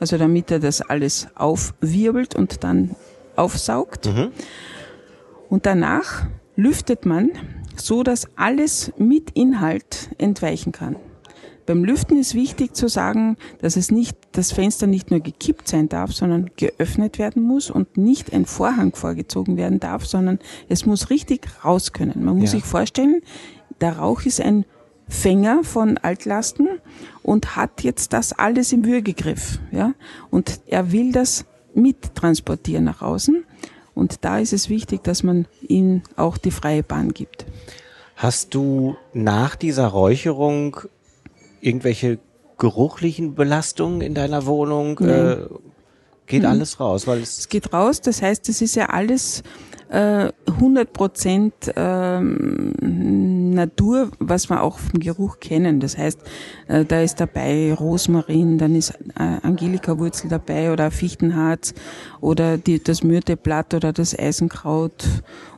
Also 0.01 0.19
damit 0.19 0.51
er 0.51 0.59
das 0.59 0.81
alles 0.81 1.29
aufwirbelt 1.35 2.35
und 2.35 2.65
dann 2.65 2.95
aufsaugt. 3.37 4.07
Mhm. 4.07 4.29
Und 5.49 5.67
danach 5.67 6.27
lüftet 6.57 7.07
man 7.07 7.31
so, 7.81 8.03
dass 8.03 8.29
alles 8.37 8.93
mit 8.99 9.31
Inhalt 9.31 10.11
entweichen 10.19 10.73
kann. 10.73 10.97
Beim 11.67 11.85
Lüften 11.85 12.19
ist 12.19 12.35
wichtig 12.35 12.75
zu 12.75 12.89
sagen, 12.89 13.37
dass 13.61 13.77
es 13.77 13.91
nicht, 13.91 14.17
das 14.33 14.53
Fenster 14.53 14.87
nicht 14.87 15.11
nur 15.11 15.21
gekippt 15.21 15.69
sein 15.69 15.91
darf, 15.91 16.13
sondern 16.13 16.51
geöffnet 16.57 17.19
werden 17.19 17.43
muss 17.43 17.71
und 17.71 17.99
nicht 17.99 18.33
ein 18.33 18.47
Vorhang 18.47 18.95
vorgezogen 18.95 19.59
werden 19.59 19.79
darf, 19.79 20.07
sondern 20.07 20.39
es 20.71 20.87
muss 20.87 21.11
richtig 21.11 21.47
raus 21.67 21.93
können. 21.93 22.25
Man 22.25 22.39
muss 22.39 22.53
Ja. 22.53 22.59
sich 22.59 22.65
vorstellen, 22.65 23.21
der 23.83 23.99
Rauch 23.99 24.23
ist 24.23 24.41
ein 24.41 24.65
Fänger 25.09 25.63
von 25.63 25.99
Altlasten 25.99 26.69
und 27.23 27.55
hat 27.57 27.83
jetzt 27.83 28.15
das 28.15 28.33
alles 28.33 28.73
im 28.73 28.87
Würgegriff, 28.87 29.59
ja. 29.71 29.93
Und 30.31 30.61
er 30.67 30.91
will 30.93 31.13
das 31.13 31.45
mittransportieren 31.75 32.85
nach 32.85 33.03
außen. 33.03 33.45
Und 33.99 34.25
da 34.25 34.39
ist 34.39 34.53
es 34.53 34.69
wichtig, 34.69 35.03
dass 35.03 35.25
man 35.25 35.47
ihm 35.61 36.03
auch 36.15 36.39
die 36.39 36.53
freie 36.53 36.85
Bahn 36.85 37.13
gibt. 37.13 37.47
Hast 38.15 38.55
du 38.55 38.97
nach 39.13 39.57
dieser 39.57 39.89
Räucherung 39.89 40.77
irgendwelche 41.61 42.19
geruchlichen 42.59 43.35
Belastungen 43.35 44.01
in 44.01 44.15
deiner 44.15 44.47
Wohnung? 44.47 45.01
Äh, 45.01 45.39
geht 46.27 46.45
alles 46.45 46.79
raus, 46.79 47.09
weil 47.09 47.23
es 47.23 47.39
Es 47.39 47.49
geht 47.49 47.73
raus, 47.73 48.01
das 48.01 48.23
heißt, 48.23 48.49
es 48.49 48.63
ist 48.63 48.77
ja 48.77 48.87
alles 48.87 49.43
äh, 49.89 50.31
100 50.47 50.93
Prozent 50.93 51.55
ähm, 51.75 52.73
Natur, 53.59 54.11
was 54.19 54.49
wir 54.49 54.63
auch 54.63 54.79
vom 54.79 55.01
Geruch 55.01 55.41
kennen. 55.41 55.81
Das 55.81 55.99
heißt, 55.99 56.19
äh, 56.69 56.85
da 56.85 57.03
ist 57.03 57.21
dabei 57.21 57.73
Rosmarin, 57.75 58.57
dann 58.59 58.75
ist 58.75 58.91
äh, 59.19 59.37
Angelika-Wurzel 59.43 60.29
dabei 60.31 60.73
oder 60.73 60.91
Fichtenharz 60.91 61.75
oder 62.21 62.57
die, 62.57 62.83
das 62.83 63.03
Myrteblatt 63.03 63.75
oder 63.75 63.93
das 63.93 64.19
Eisenkraut 64.19 65.05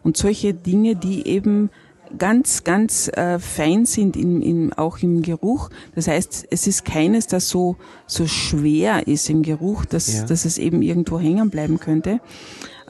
und 0.02 0.16
solche 0.16 0.54
Dinge, 0.54 0.96
die 0.96 1.26
eben 1.26 1.70
ganz, 2.18 2.64
ganz 2.64 3.08
äh, 3.08 3.38
fein 3.38 3.86
sind 3.86 4.16
im, 4.16 4.42
im, 4.42 4.72
auch 4.72 4.98
im 4.98 5.22
Geruch. 5.22 5.70
Das 5.94 6.08
heißt, 6.08 6.46
es 6.50 6.66
ist 6.66 6.84
keines, 6.84 7.26
das 7.28 7.48
so, 7.48 7.76
so 8.06 8.26
schwer 8.26 9.06
ist 9.06 9.30
im 9.30 9.42
Geruch, 9.42 9.84
dass, 9.84 10.12
Ja. 10.12 10.24
dass 10.24 10.44
es 10.44 10.58
eben 10.58 10.82
irgendwo 10.82 11.20
hängen 11.20 11.50
bleiben 11.50 11.78
könnte. 11.78 12.20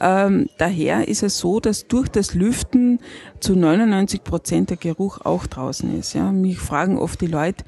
Ähm, 0.01 0.49
daher 0.57 1.07
ist 1.07 1.21
es 1.21 1.37
so, 1.37 1.59
dass 1.59 1.87
durch 1.87 2.09
das 2.09 2.33
Lüften 2.33 2.99
zu 3.39 3.55
99 3.55 4.23
Prozent 4.23 4.71
der 4.71 4.77
Geruch 4.77 5.21
auch 5.21 5.45
draußen 5.45 5.97
ist. 5.97 6.13
Ja, 6.13 6.31
mich 6.31 6.57
fragen 6.57 6.97
oft 6.97 7.21
die 7.21 7.27
Leute, 7.27 7.63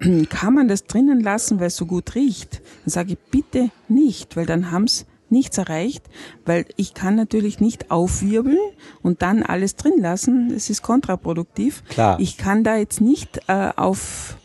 kann 0.30 0.54
man 0.54 0.66
das 0.66 0.84
drinnen 0.84 1.20
lassen, 1.20 1.60
weil 1.60 1.66
es 1.66 1.76
so 1.76 1.84
gut 1.84 2.14
riecht? 2.14 2.62
Dann 2.84 2.90
sage 2.90 3.12
ich 3.12 3.18
bitte 3.30 3.70
nicht, 3.88 4.34
weil 4.34 4.46
dann 4.46 4.72
haben's 4.72 5.04
nichts 5.28 5.58
erreicht, 5.58 6.04
weil 6.46 6.64
ich 6.76 6.94
kann 6.94 7.16
natürlich 7.16 7.60
nicht 7.60 7.90
aufwirbeln 7.90 8.58
und 9.02 9.20
dann 9.20 9.42
alles 9.42 9.76
drin 9.76 9.98
lassen. 9.98 10.50
Das 10.54 10.70
ist 10.70 10.82
kontraproduktiv. 10.82 11.82
Klar. 11.88 12.18
Ich 12.18 12.38
kann 12.38 12.64
da 12.64 12.76
jetzt 12.76 13.00
nicht 13.00 13.40
äh, 13.48 13.70
auf 13.76 14.38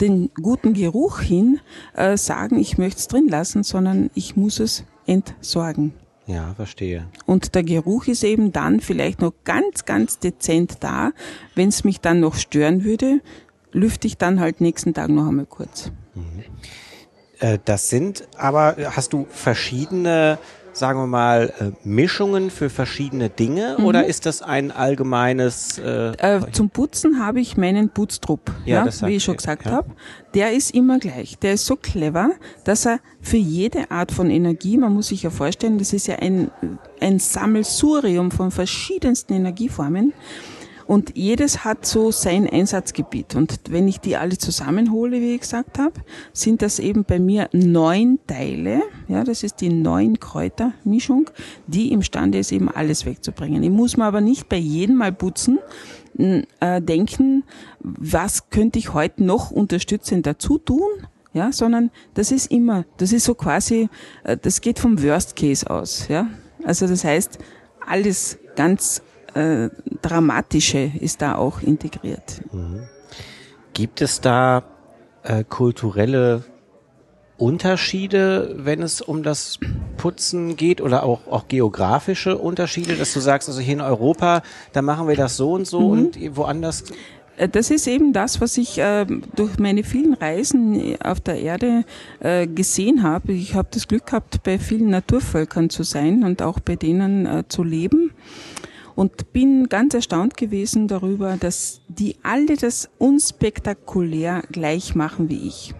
den 0.00 0.30
guten 0.34 0.74
Geruch 0.74 1.20
hin 1.20 1.60
äh, 1.94 2.16
sagen, 2.16 2.58
ich 2.58 2.76
möchte 2.76 2.98
es 2.98 3.08
drin 3.08 3.28
lassen, 3.28 3.62
sondern 3.62 4.10
ich 4.14 4.36
muss 4.36 4.58
es 4.58 4.84
entsorgen. 5.06 5.94
Ja, 6.26 6.54
verstehe. 6.54 7.08
Und 7.26 7.54
der 7.54 7.64
Geruch 7.64 8.06
ist 8.06 8.22
eben 8.22 8.52
dann 8.52 8.80
vielleicht 8.80 9.20
noch 9.20 9.32
ganz, 9.44 9.84
ganz 9.84 10.18
dezent 10.18 10.76
da. 10.80 11.12
Wenn 11.54 11.68
es 11.68 11.84
mich 11.84 12.00
dann 12.00 12.20
noch 12.20 12.36
stören 12.36 12.84
würde, 12.84 13.20
lüfte 13.72 14.06
ich 14.06 14.18
dann 14.18 14.40
halt 14.40 14.60
nächsten 14.60 14.94
Tag 14.94 15.08
noch 15.08 15.26
einmal 15.28 15.46
kurz. 15.46 15.90
Äh, 17.40 17.58
das 17.64 17.88
sind 17.88 18.28
aber, 18.36 18.76
hast 18.90 19.12
du 19.12 19.26
verschiedene, 19.28 20.38
sagen 20.72 20.98
wir 21.00 21.06
mal, 21.06 21.52
äh, 21.60 21.70
Mischungen 21.86 22.50
für 22.50 22.70
verschiedene 22.70 23.28
Dinge 23.28 23.76
Mhm. 23.78 23.84
oder 23.84 24.06
ist 24.06 24.26
das 24.26 24.42
ein 24.42 24.70
allgemeines? 24.70 25.78
Äh, 25.78 26.12
Äh, 26.18 26.40
zum 26.52 26.70
Putzen 26.70 27.20
habe 27.24 27.40
ich 27.40 27.56
meinen 27.56 27.90
Putztrupp, 27.90 28.50
Ja, 28.64 28.86
ja, 28.86 29.06
wie 29.08 29.16
ich 29.16 29.24
schon 29.24 29.36
gesagt 29.36 29.66
ja. 29.66 29.72
habe. 29.72 29.90
Der 30.34 30.52
ist 30.52 30.74
immer 30.74 30.98
gleich. 30.98 31.38
Der 31.38 31.54
ist 31.54 31.66
so 31.66 31.76
clever, 31.76 32.30
dass 32.64 32.86
er 32.86 33.00
für 33.20 33.36
jede 33.36 33.90
Art 33.90 34.12
von 34.12 34.30
Energie, 34.30 34.78
man 34.78 34.94
muss 34.94 35.08
sich 35.08 35.22
ja 35.24 35.30
vorstellen, 35.30 35.78
das 35.78 35.92
ist 35.92 36.06
ja 36.06 36.16
ein, 36.16 36.50
ein 37.00 37.18
Sammelsurium 37.18 38.30
von 38.30 38.50
verschiedensten 38.50 39.34
Energieformen. 39.34 40.12
Und 40.86 41.16
jedes 41.16 41.64
hat 41.64 41.86
so 41.86 42.10
sein 42.10 42.48
Einsatzgebiet. 42.48 43.34
Und 43.34 43.60
wenn 43.70 43.88
ich 43.88 44.00
die 44.00 44.16
alle 44.16 44.38
zusammenhole, 44.38 45.20
wie 45.20 45.34
ich 45.34 45.40
gesagt 45.40 45.78
habe, 45.78 46.00
sind 46.32 46.62
das 46.62 46.78
eben 46.78 47.04
bei 47.04 47.18
mir 47.18 47.48
neun 47.52 48.18
Teile. 48.26 48.82
Ja, 49.08 49.24
das 49.24 49.42
ist 49.42 49.60
die 49.60 49.68
neun 49.68 50.20
Kräutermischung, 50.20 51.30
die 51.66 51.92
imstande 51.92 52.38
ist, 52.38 52.52
eben 52.52 52.68
alles 52.68 53.06
wegzubringen. 53.06 53.62
Ich 53.62 53.70
muss 53.70 53.96
mir 53.96 54.04
aber 54.04 54.20
nicht 54.20 54.48
bei 54.48 54.56
jedem 54.56 54.96
Mal 54.96 55.12
putzen 55.12 55.58
äh, 56.18 56.82
denken, 56.82 57.44
was 57.80 58.50
könnte 58.50 58.78
ich 58.78 58.92
heute 58.92 59.24
noch 59.24 59.50
unterstützend 59.50 60.26
dazu 60.26 60.58
tun? 60.58 60.88
Ja, 61.34 61.50
sondern 61.50 61.90
das 62.12 62.30
ist 62.30 62.50
immer, 62.50 62.84
das 62.98 63.12
ist 63.12 63.24
so 63.24 63.34
quasi, 63.34 63.88
äh, 64.24 64.36
das 64.36 64.60
geht 64.60 64.78
vom 64.78 65.02
Worst 65.02 65.34
Case 65.34 65.68
aus. 65.68 66.08
Ja, 66.08 66.28
also 66.64 66.86
das 66.86 67.04
heißt, 67.04 67.38
alles 67.86 68.38
ganz 68.54 69.02
äh, 69.34 69.70
Dramatische 70.02 70.90
ist 71.00 71.22
da 71.22 71.36
auch 71.36 71.60
integriert. 71.62 72.42
gibt 73.72 74.00
es 74.00 74.20
da 74.20 74.62
äh, 75.22 75.44
kulturelle 75.44 76.44
Unterschiede, 77.38 78.54
wenn 78.58 78.82
es 78.82 79.00
um 79.00 79.22
das 79.22 79.58
Putzen 79.96 80.56
geht 80.56 80.80
oder 80.80 81.02
auch, 81.02 81.26
auch 81.26 81.48
geografische 81.48 82.38
Unterschiede, 82.38 82.94
dass 82.96 83.12
du 83.12 83.20
sagst, 83.20 83.48
also 83.48 83.60
hier 83.60 83.74
in 83.74 83.80
Europa, 83.80 84.42
da 84.72 84.82
machen 84.82 85.08
wir 85.08 85.16
das 85.16 85.36
so 85.36 85.52
und 85.52 85.66
so 85.66 85.88
und 85.88 86.18
woanders 86.36 86.84
Äh, 87.36 87.48
Das 87.48 87.70
ist 87.70 87.86
eben 87.86 88.12
das, 88.12 88.40
was 88.40 88.56
ich 88.58 88.78
äh, 88.78 89.06
durch 89.34 89.58
meine 89.58 89.84
vielen 89.84 90.14
Reisen 90.14 90.96
auf 91.02 91.20
der 91.20 91.40
Erde 91.40 91.84
äh, 92.20 92.46
gesehen 92.46 93.02
habe. 93.02 93.32
Ich 93.32 93.54
habe 93.54 93.68
das 93.70 93.88
Glück 93.88 94.06
gehabt, 94.06 94.42
bei 94.42 94.58
vielen 94.58 94.90
Naturvölkern 94.90 95.70
zu 95.70 95.82
sein 95.82 96.24
und 96.24 96.42
auch 96.42 96.60
bei 96.60 96.76
denen 96.76 97.26
äh, 97.26 97.44
zu 97.48 97.62
leben. 97.62 98.12
Und 98.94 99.32
bin 99.32 99.68
ganz 99.68 99.94
erstaunt 99.94 100.36
gewesen 100.36 100.88
darüber, 100.88 101.36
dass 101.38 101.80
die 101.88 102.16
alle 102.22 102.56
das 102.56 102.90
unspektakulär 102.98 104.42
gleich 104.50 104.94
machen 104.94 105.28
wie 105.28 105.46
ich. 105.46 105.74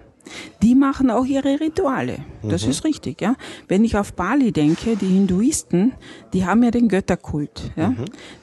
Die 0.63 0.75
machen 0.75 1.11
auch 1.11 1.25
ihre 1.25 1.61
Rituale. 1.61 2.19
Das 2.43 2.65
ist 2.65 2.85
richtig, 2.85 3.21
ja. 3.21 3.35
Wenn 3.69 3.85
ich 3.85 3.97
auf 3.97 4.15
Bali 4.15 4.53
denke, 4.53 4.97
die 4.97 5.07
Hinduisten, 5.07 5.93
die 6.33 6.47
haben 6.47 6.63
ja 6.63 6.71
den 6.71 6.89
Götterkult, 6.89 7.73
ja. 7.77 7.95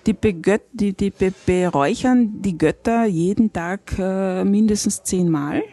Die, 0.05 0.13
begöt 0.13 0.61
die, 0.73 0.93
die 0.93 1.09
be 1.09 1.33
beräuchern 1.45 2.41
die 2.41 2.57
Götter 2.57 3.05
jeden 3.05 3.51
Tag 3.53 3.97
äh, 3.97 4.43
mindestens 4.43 5.03
zehnmal, 5.03 5.63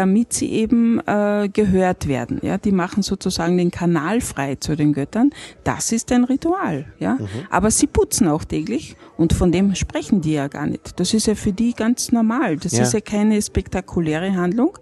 damit 0.00 0.32
sie 0.32 0.50
eben 0.62 0.98
äh, 1.06 1.48
gehört 1.52 2.08
werden, 2.08 2.38
ja. 2.42 2.56
Die 2.56 2.72
machen 2.72 3.02
sozusagen 3.02 3.56
den 3.58 3.70
Kanal 3.70 4.20
frei 4.32 4.54
zu 4.56 4.74
den 4.76 4.92
Göttern. 4.94 5.28
Das 5.62 5.92
ist 5.92 6.10
ein 6.12 6.24
Ritual, 6.24 6.86
ja. 6.98 7.18
Aber 7.50 7.70
sie 7.70 7.86
putzen 7.86 8.26
auch 8.28 8.44
täglich 8.44 8.96
und 9.18 9.32
von 9.34 9.52
dem 9.52 9.74
sprechen 9.74 10.22
die 10.22 10.32
ja 10.40 10.48
gar 10.48 10.66
nicht. 10.66 10.98
Das 10.98 11.12
ist 11.12 11.26
ja 11.26 11.34
für 11.34 11.52
die 11.52 11.72
ganz 11.74 12.12
normal. 12.12 12.56
Das 12.56 12.72
Ja. 12.72 12.82
ist 12.84 12.94
ja 12.94 13.00
keine 13.00 13.40
spektakuläre 13.42 14.34
Handlung. 14.34 14.72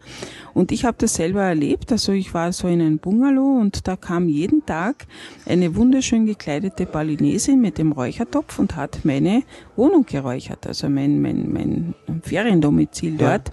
Und 0.55 0.73
ich 0.73 0.85
habe 0.85 0.97
das 0.99 1.15
selber 1.15 1.43
erlebt. 1.43 1.93
Also 1.93 2.13
ich 2.13 2.33
war 2.35 2.53
so 2.53 2.67
in 2.69 2.81
einem 2.81 2.99
Bungalow 2.99 3.61
und 3.61 3.87
da 3.87 3.95
kam 3.97 4.29
jeden 4.29 4.65
Tag 4.67 5.07
eine 5.47 5.75
wunderschön 5.77 6.27
gekleidete 6.27 6.85
Balinesin 6.87 7.61
mit 7.61 7.79
dem 7.79 7.93
Räuchertopf 7.93 8.59
und 8.59 8.75
hat 8.77 9.01
meine 9.05 9.43
Wohnung 9.77 10.05
geräuchert, 10.07 10.67
also 10.67 10.89
mein, 10.89 11.21
mein, 11.23 11.53
mein 11.53 11.95
Feriendomizil 12.23 13.13
Ja. 13.21 13.39
dort. 13.39 13.53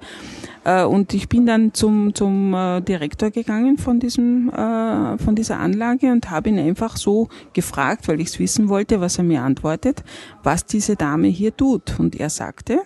Äh, 0.64 0.84
Und 0.96 1.14
ich 1.14 1.30
bin 1.30 1.46
dann 1.46 1.55
zum, 1.74 2.14
zum 2.14 2.54
äh, 2.54 2.82
Direktor 2.82 3.32
gegangen 3.32 3.78
von 3.78 4.00
diesem, 4.00 4.50
äh, 4.50 5.18
von 5.18 5.36
dieser 5.36 5.60
Anlage 5.60 6.12
und 6.12 6.30
habe 6.30 6.50
ihn 6.50 6.60
einfach 6.60 6.98
so 6.98 7.30
gefragt, 7.54 8.08
weil 8.08 8.22
ich 8.22 8.30
es 8.30 8.40
wissen 8.40 8.70
wollte, 8.70 9.02
was 9.02 9.18
er 9.18 9.24
mir 9.24 9.42
antwortet, 9.42 10.04
was 10.44 10.66
diese 10.66 10.96
Dame 10.96 11.28
hier 11.28 11.56
tut. 11.56 12.00
Und 12.00 12.20
er 12.20 12.30
sagte, 12.30 12.80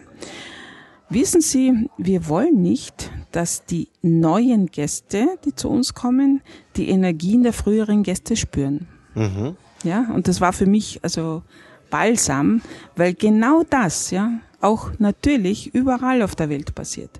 Wissen 1.11 1.41
Sie, 1.41 1.89
wir 1.97 2.27
wollen 2.29 2.61
nicht, 2.61 3.11
dass 3.31 3.65
die 3.65 3.87
neuen 4.03 4.67
Gäste, 4.67 5.27
die 5.43 5.55
zu 5.55 5.67
uns 5.67 5.95
kommen, 5.95 6.41
die 6.75 6.87
Energien 6.89 7.41
der 7.41 7.53
früheren 7.53 8.03
Gäste 8.03 8.35
spüren. 8.35 8.87
Mhm. 9.15 9.55
Ja, 9.83 10.07
und 10.13 10.27
das 10.27 10.39
war 10.39 10.53
für 10.53 10.67
mich 10.67 10.99
also 11.01 11.41
Balsam, 11.89 12.61
weil 12.95 13.15
genau 13.15 13.63
das, 13.67 14.11
ja, 14.11 14.33
auch 14.61 14.91
natürlich 14.99 15.73
überall 15.73 16.21
auf 16.21 16.35
der 16.35 16.49
Welt 16.49 16.75
passiert. 16.75 17.19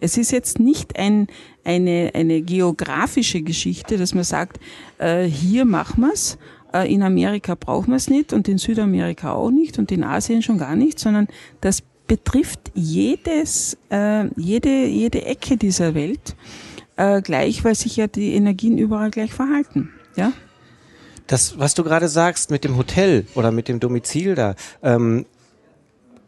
Es 0.00 0.16
ist 0.16 0.32
jetzt 0.32 0.58
nicht 0.58 0.98
ein, 0.98 1.26
eine, 1.64 2.10
eine 2.14 2.42
geografische 2.42 3.42
Geschichte, 3.42 3.98
dass 3.98 4.14
man 4.14 4.24
sagt, 4.24 4.58
äh, 4.98 5.24
hier 5.24 5.64
machen 5.64 6.02
wir's, 6.02 6.38
äh, 6.72 6.92
in 6.92 7.02
Amerika 7.02 7.54
brauchen 7.54 7.90
wir 7.90 7.96
es 7.96 8.08
nicht 8.08 8.32
und 8.32 8.48
in 8.48 8.58
Südamerika 8.58 9.32
auch 9.32 9.50
nicht 9.50 9.78
und 9.78 9.92
in 9.92 10.04
Asien 10.04 10.42
schon 10.42 10.58
gar 10.58 10.76
nicht, 10.76 10.98
sondern 10.98 11.28
das 11.60 11.82
betrifft 12.06 12.72
jedes, 12.74 13.76
äh, 13.90 14.26
jede, 14.36 14.86
jede 14.86 15.24
Ecke 15.24 15.56
dieser 15.56 15.94
Welt 15.94 16.34
äh, 16.96 17.22
gleich, 17.22 17.64
weil 17.64 17.74
sich 17.74 17.96
ja 17.96 18.06
die 18.06 18.34
Energien 18.34 18.78
überall 18.78 19.10
gleich 19.10 19.32
verhalten. 19.32 19.90
Ja? 20.16 20.32
Das, 21.26 21.58
was 21.58 21.74
du 21.74 21.84
gerade 21.84 22.08
sagst 22.08 22.50
mit 22.50 22.64
dem 22.64 22.76
Hotel 22.76 23.26
oder 23.36 23.52
mit 23.52 23.68
dem 23.68 23.78
Domizil 23.78 24.34
da, 24.34 24.56
ähm, 24.82 25.26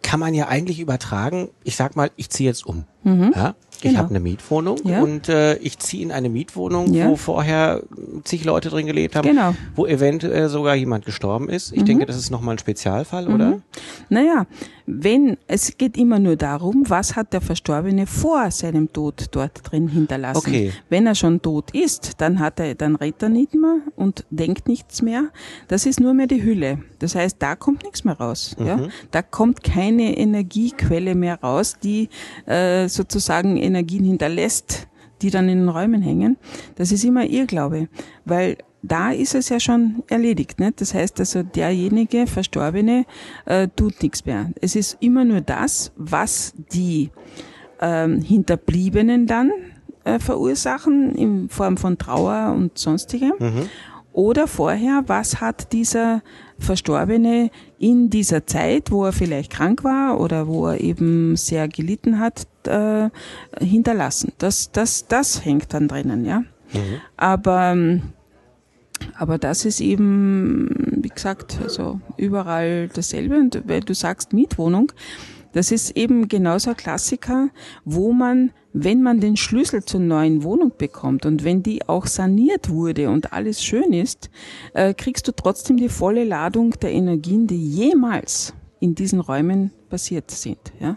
kann 0.03 0.21
man 0.21 0.35
ja 0.35 0.49
eigentlich 0.49 0.81
übertragen. 0.81 1.49
Ich 1.65 1.77
sag 1.77 1.97
mal, 1.97 2.11
ich 2.17 2.31
ziehe 2.31 2.49
jetzt 2.49 2.67
um. 2.67 2.85
Mhm. 3.05 3.33
Ja? 3.35 3.55
Ich 3.83 3.91
genau. 3.91 4.05
habe 4.05 4.11
eine 4.11 4.21
Mietwohnung 4.21 4.79
ja. 4.85 5.03
und 5.03 5.29
äh, 5.29 5.57
ich 5.57 5.79
ziehe 5.79 6.05
in 6.05 6.13
eine 6.13 6.29
Mietwohnung, 6.29 6.95
ja. 6.95 7.09
wo 7.09 7.17
vorher 7.17 7.83
zig 8.23 8.45
Leute 8.45 8.71
drin 8.71 8.87
gelebt 8.87 9.17
haben, 9.17 9.29
genau. 9.29 9.55
wo 9.75 9.87
eventuell 9.87 10.49
sogar 10.49 10.77
jemand 10.77 11.05
gestorben 11.05 11.49
ist. 11.49 11.73
Ich 11.73 11.81
mhm. 11.81 11.87
denke, 11.87 12.07
das 12.07 12.17
ist 12.17 12.31
nochmal 12.31 12.55
ein 12.55 12.59
Spezialfall, 12.59 13.29
mhm. 13.29 13.35
oder? 13.35 13.63
Naja, 14.09 14.47
wenn, 14.87 15.37
es 15.47 15.77
geht 15.79 15.97
immer 15.97 16.19
nur 16.19 16.37
darum, 16.37 16.85
was 16.89 17.17
hat 17.17 17.33
der 17.33 17.41
Verstorbene 17.41 18.07
vor 18.07 18.51
seinem 18.51 18.93
Tod 18.93 19.27
dort 19.31 19.61
drin 19.65 19.89
hinterlassen. 19.89 20.39
Okay. 20.39 20.73
Wenn 20.89 21.07
er 21.07 21.15
schon 21.15 21.41
tot 21.41 21.71
ist, 21.73 22.21
dann 22.21 22.41
hat 22.41 22.61
er, 22.61 22.75
dann 22.75 22.97
redet 22.97 23.23
er 23.23 23.29
nicht 23.29 23.55
mehr 23.55 23.79
und 23.97 24.25
denkt 24.31 24.69
nichts 24.69 25.03
mehr. 25.03 25.29
Das 25.69 25.87
ist 25.87 26.01
nur 26.01 26.15
mehr 26.15 26.27
die 26.27 26.43
Hülle. 26.43 26.79
Das 26.99 27.15
heißt, 27.15 27.37
da 27.39 27.57
kommt 27.57 27.85
nichts 27.85 28.05
mehr 28.05 28.19
raus. 28.19 28.57
Mhm. 28.59 28.67
Ja? 28.67 28.89
Da 29.11 29.23
kommt 29.23 29.63
keine 29.63 30.17
Energiequelle 30.17 31.15
mehr 31.15 31.41
raus, 31.41 31.77
die 31.83 32.09
äh, 32.47 32.89
sozusagen 32.89 33.57
Energien 33.75 34.05
hinterlässt, 34.05 34.89
die 35.23 35.31
dann 35.31 35.49
in 35.49 35.61
den 35.61 35.69
Räumen 35.69 36.03
hängen. 36.03 36.37
Das 36.77 36.93
ist 36.93 37.05
immer 37.05 37.25
Irrglaube, 37.25 37.89
weil 38.25 38.59
da 38.83 39.13
ist 39.13 39.35
es 39.35 39.49
ja 39.49 39.61
schon 39.61 40.03
erledigt. 40.09 40.59
Nicht? 40.59 40.81
Das 40.81 40.93
heißt 40.93 41.21
also, 41.21 41.43
derjenige 41.43 42.27
Verstorbene 42.27 43.07
äh, 43.47 43.69
tut 43.75 44.03
nichts 44.03 44.27
mehr. 44.27 44.51
Es 44.61 44.75
ist 44.75 44.97
immer 45.01 45.25
nur 45.25 45.41
das, 45.41 45.93
was 45.97 46.55
die 46.73 47.11
ähm, 47.81 48.21
Hinterbliebenen 48.21 49.27
dann 49.27 49.53
äh, 50.05 50.19
verursachen 50.19 51.15
in 51.15 51.49
Form 51.49 51.77
von 51.77 51.97
Trauer 51.97 52.55
und 52.57 52.77
sonstigem. 52.77 53.35
Mhm. 53.39 53.69
Oder 54.13 54.47
vorher, 54.47 55.05
was 55.07 55.41
hat 55.41 55.73
dieser 55.73 56.23
Verstorbene 56.59 57.51
in 57.79 58.11
dieser 58.11 58.47
Zeit, 58.47 58.91
wo 58.91 59.07
er 59.07 59.13
vielleicht 59.13 59.51
krank 59.51 59.85
war 59.85 60.21
oder 60.21 60.47
wo 60.47 60.67
er 60.67 60.81
eben 60.81 61.37
sehr 61.37 61.67
gelitten 61.67 62.19
hat, 62.19 62.47
äh, 62.69 63.11
hinterlassen. 63.61 64.33
Das, 64.39 64.73
das, 64.73 65.07
das 65.07 65.45
hängt 65.45 65.73
dann 65.75 65.89
drinnen, 65.89 66.25
ja. 66.25 66.41
Mhm. 66.73 67.01
Aber 67.17 67.73
ähm, 67.73 68.03
aber 69.19 69.39
das 69.39 69.65
ist 69.65 69.81
eben, 69.81 70.69
wie 71.03 71.09
gesagt, 71.09 71.59
also 71.63 72.01
überall 72.17 72.89
dasselbe. 72.89 73.37
Und 73.37 73.63
weil 73.67 73.81
du 73.81 73.95
sagst 73.95 74.33
Mietwohnung, 74.33 74.93
das 75.53 75.71
ist 75.71 75.97
eben 75.97 76.29
genauso 76.29 76.71
ein 76.71 76.77
Klassiker, 76.77 77.51
wo 77.85 78.13
man, 78.13 78.53
wenn 78.73 79.03
man 79.03 79.21
den 79.21 79.37
Schlüssel 79.37 79.85
zur 79.85 80.01
neuen 80.01 80.43
Wohnung 80.43 80.73
bekommt 80.79 81.27
und 81.27 81.45
wenn 81.45 81.63
die 81.63 81.87
auch 81.89 82.07
saniert 82.07 82.71
wurde 82.71 83.11
und 83.11 83.33
alles 83.33 83.63
schön 83.63 83.93
ist, 83.93 84.31
äh, 84.73 84.95
kriegst 84.95 85.29
du 85.29 85.33
trotzdem 85.33 85.77
die 85.77 85.91
volle 85.91 86.25
Ladung 86.25 86.71
der 86.81 86.93
Energien, 86.93 87.47
die 87.47 87.63
jemals 87.63 88.55
in 88.81 88.95
diesen 88.95 89.21
Räumen 89.21 89.73
passiert 89.91 90.31
sind. 90.31 90.73
Ja? 90.81 90.97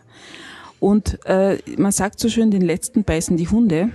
Und 0.79 1.19
äh, 1.25 1.57
man 1.77 1.91
sagt 1.91 2.19
so 2.19 2.29
schön, 2.29 2.51
den 2.51 2.61
letzten 2.61 3.03
beißen 3.03 3.37
die 3.37 3.47
Hunde. 3.47 3.89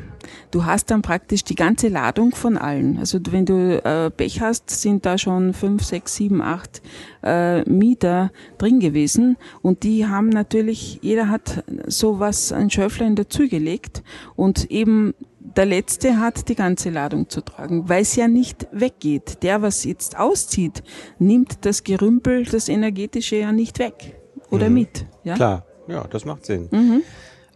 Du 0.51 0.65
hast 0.65 0.91
dann 0.91 1.03
praktisch 1.03 1.45
die 1.45 1.55
ganze 1.55 1.89
Ladung 1.89 2.35
von 2.35 2.59
allen. 2.59 2.99
Also 2.99 3.19
wenn 3.31 3.47
du 3.47 3.83
äh, 3.85 4.11
Pech 4.11 4.41
hast, 4.41 4.71
sind 4.71 5.07
da 5.07 5.19
schon 5.19 5.55
fünf, 5.55 5.85
sechs, 5.85 6.17
sieben, 6.17 6.43
acht 6.43 6.83
äh, 7.23 7.63
Mieter 7.69 8.31
drin 8.59 8.81
gewesen. 8.81 9.37
Und 9.63 9.83
die 9.83 10.07
haben 10.07 10.29
natürlich, 10.29 10.99
jeder 11.03 11.29
hat 11.29 11.65
sowas, 11.87 12.53
ein 12.53 12.71
Schöfflein 12.71 13.17
dazugelegt. 13.17 14.03
Und 14.37 14.71
eben 14.71 15.15
der 15.57 15.67
Letzte 15.67 16.19
hat 16.19 16.49
die 16.49 16.55
ganze 16.55 16.91
Ladung 16.91 17.29
zu 17.29 17.41
tragen, 17.41 17.89
weil 17.89 18.03
es 18.03 18.15
ja 18.17 18.29
nicht 18.29 18.69
weggeht. 18.73 19.43
Der, 19.43 19.63
was 19.63 19.85
jetzt 19.85 20.19
auszieht, 20.19 20.83
nimmt 21.19 21.65
das 21.65 21.83
Gerümpel, 21.83 22.45
das 22.45 22.69
Energetische 22.69 23.37
ja 23.37 23.53
nicht 23.53 23.79
weg 23.79 24.17
oder 24.51 24.69
mhm. 24.69 24.75
mit. 24.75 25.07
Ja? 25.25 25.35
Klar. 25.35 25.65
Ja, 25.91 26.07
das 26.09 26.25
macht 26.25 26.47
Sinn. 26.47 26.69
Mhm. 26.71 27.03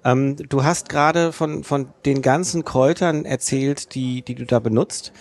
Ähm, 0.05 0.37
du 0.37 0.64
hast 0.64 0.88
gerade 0.88 1.33
von, 1.33 1.64
von 1.64 1.88
den 2.05 2.20
ganzen 2.20 2.64
Kräutern 2.64 3.25
erzählt, 3.25 3.94
die, 3.94 4.23
die 4.23 4.35
du 4.35 4.44
da 4.44 4.59
benutzt. 4.59 5.12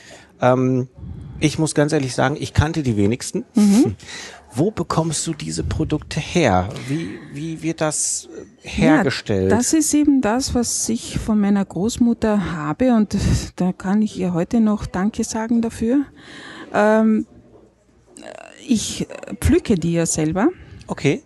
Ähm, 0.42 0.90
ich 1.40 1.58
muss 1.58 1.74
ganz 1.74 1.94
ehrlich 1.94 2.14
sagen, 2.14 2.36
ich 2.40 2.54
kannte 2.54 2.84
die 2.84 2.98
wenigsten. 2.98 3.46
Mhm. 3.56 3.96
Wo 4.56 4.70
bekommst 4.70 5.26
du 5.26 5.34
diese 5.34 5.64
Produkte 5.64 6.20
her? 6.20 6.70
Wie, 6.88 7.18
wie 7.34 7.64
wird 7.64 7.82
das 7.82 8.30
äh, 8.62 8.68
hergestellt? 8.68 9.50
Ja, 9.50 9.58
das 9.58 9.74
ist 9.74 9.94
eben 9.94 10.22
das, 10.22 10.54
was 10.54 10.88
ich 10.90 11.18
von 11.18 11.40
meiner 11.40 11.66
Großmutter 11.66 12.54
habe 12.54 12.94
und 12.94 13.18
da 13.56 13.72
kann 13.72 14.02
ich 14.02 14.20
ihr 14.20 14.34
heute 14.34 14.60
noch 14.60 14.86
Danke 14.86 15.24
sagen 15.24 15.62
dafür. 15.62 16.06
Ähm, 16.74 17.26
ich 18.68 19.08
pflücke 19.42 19.76
die 19.76 19.94
ja 19.94 20.06
selber. 20.06 20.50
Okay. 20.88 21.24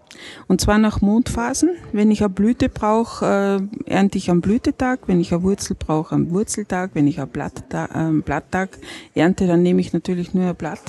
Und 0.48 0.62
zwar 0.62 0.78
nach 0.78 1.02
Mondphasen. 1.02 1.72
Wenn 1.92 2.12
ich 2.12 2.22
eine 2.22 2.30
Blüte 2.30 2.70
brauche, 2.70 3.60
äh, 3.86 3.90
ernte 3.90 4.18
ich 4.18 4.30
am 4.30 4.42
Blütetag. 4.42 5.00
Wenn 5.08 5.20
ich 5.20 5.34
eine 5.34 5.44
Wurzel 5.44 5.76
brauche, 5.78 6.16
am 6.16 6.32
Wurzeltag. 6.32 6.92
Wenn 6.94 7.08
ich 7.08 7.20
einen 7.20 7.30
Blatttag, 7.30 7.96
äh, 7.96 8.22
Blatttag 8.22 8.78
ernte, 9.16 9.48
dann 9.48 9.64
nehme 9.64 9.82
ich 9.82 9.94
natürlich 9.94 10.34
nur 10.34 10.50
ein 10.50 10.56
Blatt. 10.56 10.82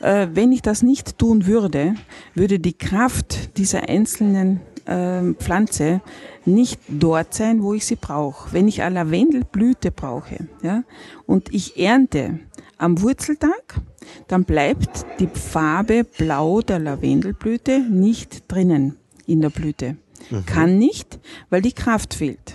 Äh, 0.00 0.28
wenn 0.34 0.52
ich 0.52 0.62
das 0.62 0.82
nicht 0.82 1.18
tun 1.18 1.46
würde, 1.46 1.94
würde 2.34 2.58
die 2.58 2.76
Kraft 2.76 3.56
dieser 3.56 3.88
einzelnen 3.88 4.60
äh, 4.86 5.32
Pflanze 5.34 6.00
nicht 6.44 6.78
dort 6.88 7.32
sein, 7.32 7.62
wo 7.62 7.74
ich 7.74 7.86
sie 7.86 7.96
brauche. 7.96 8.52
Wenn 8.52 8.68
ich 8.68 8.82
eine 8.82 8.96
Lavendelblüte 8.96 9.90
brauche, 9.90 10.46
ja, 10.62 10.84
und 11.26 11.52
ich 11.54 11.80
ernte 11.80 12.40
am 12.76 13.00
Wurzeltag, 13.00 13.80
dann 14.28 14.44
bleibt 14.44 15.06
die 15.18 15.26
Farbe 15.26 16.04
blau 16.04 16.60
der 16.60 16.78
Lavendelblüte 16.78 17.80
nicht 17.80 18.44
drinnen 18.48 18.96
in 19.26 19.40
der 19.40 19.50
Blüte. 19.50 19.96
Mhm. 20.30 20.46
Kann 20.46 20.78
nicht, 20.78 21.18
weil 21.50 21.62
die 21.62 21.72
Kraft 21.72 22.14
fehlt. 22.14 22.54